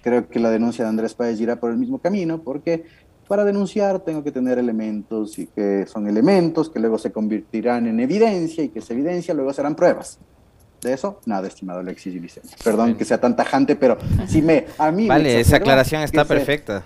Creo 0.01 0.27
que 0.27 0.39
la 0.39 0.49
denuncia 0.49 0.83
de 0.83 0.89
Andrés 0.89 1.13
Páez 1.13 1.39
irá 1.39 1.59
por 1.59 1.71
el 1.71 1.77
mismo 1.77 1.99
camino, 1.99 2.41
porque 2.41 2.85
para 3.27 3.45
denunciar 3.45 3.99
tengo 3.99 4.23
que 4.23 4.31
tener 4.31 4.57
elementos 4.59 5.39
y 5.39 5.47
que 5.47 5.85
son 5.85 6.07
elementos 6.07 6.69
que 6.69 6.79
luego 6.79 6.97
se 6.97 7.11
convertirán 7.11 7.87
en 7.87 7.99
evidencia 7.99 8.63
y 8.63 8.69
que 8.69 8.79
esa 8.79 8.93
evidencia 8.93 9.33
luego 9.33 9.53
serán 9.53 9.75
pruebas. 9.75 10.19
De 10.81 10.93
eso, 10.93 11.21
nada, 11.25 11.47
estimado 11.47 11.79
Alexis 11.79 12.15
y 12.15 12.19
Vicente. 12.19 12.49
Perdón 12.63 12.95
que 12.95 13.05
sea 13.05 13.19
tan 13.19 13.35
tajante, 13.35 13.75
pero 13.75 13.99
si 14.27 14.41
me, 14.41 14.65
a 14.79 14.91
mí 14.91 15.07
Vale, 15.07 15.39
esa 15.39 15.57
aclaración 15.57 16.01
está 16.01 16.25
perfecta. 16.25 16.83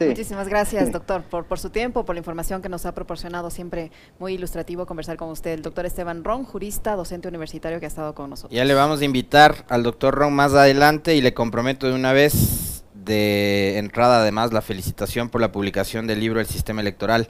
Muchísimas 0.00 0.46
gracias, 0.46 0.92
doctor, 0.92 1.22
por, 1.22 1.46
por 1.46 1.58
su 1.58 1.70
tiempo, 1.70 2.04
por 2.04 2.14
la 2.14 2.18
información 2.18 2.60
que 2.60 2.68
nos 2.68 2.84
ha 2.84 2.92
proporcionado. 2.92 3.50
Siempre 3.50 3.90
muy 4.18 4.34
ilustrativo 4.34 4.84
conversar 4.84 5.16
con 5.16 5.30
usted. 5.30 5.52
El 5.52 5.62
doctor 5.62 5.86
Esteban 5.86 6.22
Ron, 6.22 6.44
jurista, 6.44 6.96
docente 6.96 7.28
universitario 7.28 7.80
que 7.80 7.86
ha 7.86 7.88
estado 7.88 8.14
con 8.14 8.28
nosotros. 8.28 8.54
Ya 8.54 8.66
le 8.66 8.74
vamos 8.74 9.00
a 9.00 9.04
invitar 9.06 9.64
al 9.70 9.82
doctor 9.82 10.14
Ron 10.14 10.34
más 10.34 10.52
adelante 10.52 11.14
y 11.14 11.22
le 11.22 11.32
comprometo 11.32 11.88
de 11.88 11.94
una 11.94 12.12
vez 12.12 12.84
de 12.92 13.78
entrada, 13.78 14.20
además, 14.20 14.52
la 14.52 14.60
felicitación 14.60 15.30
por 15.30 15.40
la 15.40 15.50
publicación 15.50 16.06
del 16.06 16.20
libro 16.20 16.40
El 16.40 16.46
Sistema 16.46 16.82
Electoral 16.82 17.28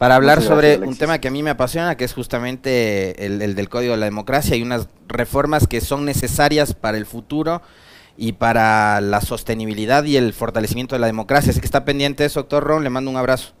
para 0.00 0.14
hablar 0.14 0.40
sobre 0.40 0.78
un 0.78 0.96
tema 0.96 1.18
que 1.18 1.28
a 1.28 1.30
mí 1.30 1.42
me 1.42 1.50
apasiona, 1.50 1.94
que 1.94 2.06
es 2.06 2.14
justamente 2.14 3.26
el, 3.26 3.54
del 3.54 3.68
Código 3.68 3.92
de 3.92 3.98
la 3.98 4.06
Democracia 4.06 4.56
y 4.56 4.62
unas 4.62 4.88
reformas 5.06 5.66
que 5.66 5.82
son 5.82 6.06
necesarias 6.06 6.72
para 6.72 6.96
el 6.96 7.04
futuro 7.04 7.60
y 8.16 8.32
para 8.32 9.02
la 9.02 9.20
sostenibilidad 9.20 10.04
y 10.04 10.16
el 10.16 10.32
fortalecimiento 10.32 10.94
de 10.94 11.00
la 11.00 11.06
democracia. 11.06 11.50
Así 11.50 11.60
que 11.60 11.66
está 11.66 11.84
pendiente 11.84 12.24
eso, 12.24 12.40
doctor 12.40 12.64
Ron, 12.64 12.82
le 12.82 12.88
mando 12.88 13.10
un 13.10 13.18
abrazo. 13.18 13.52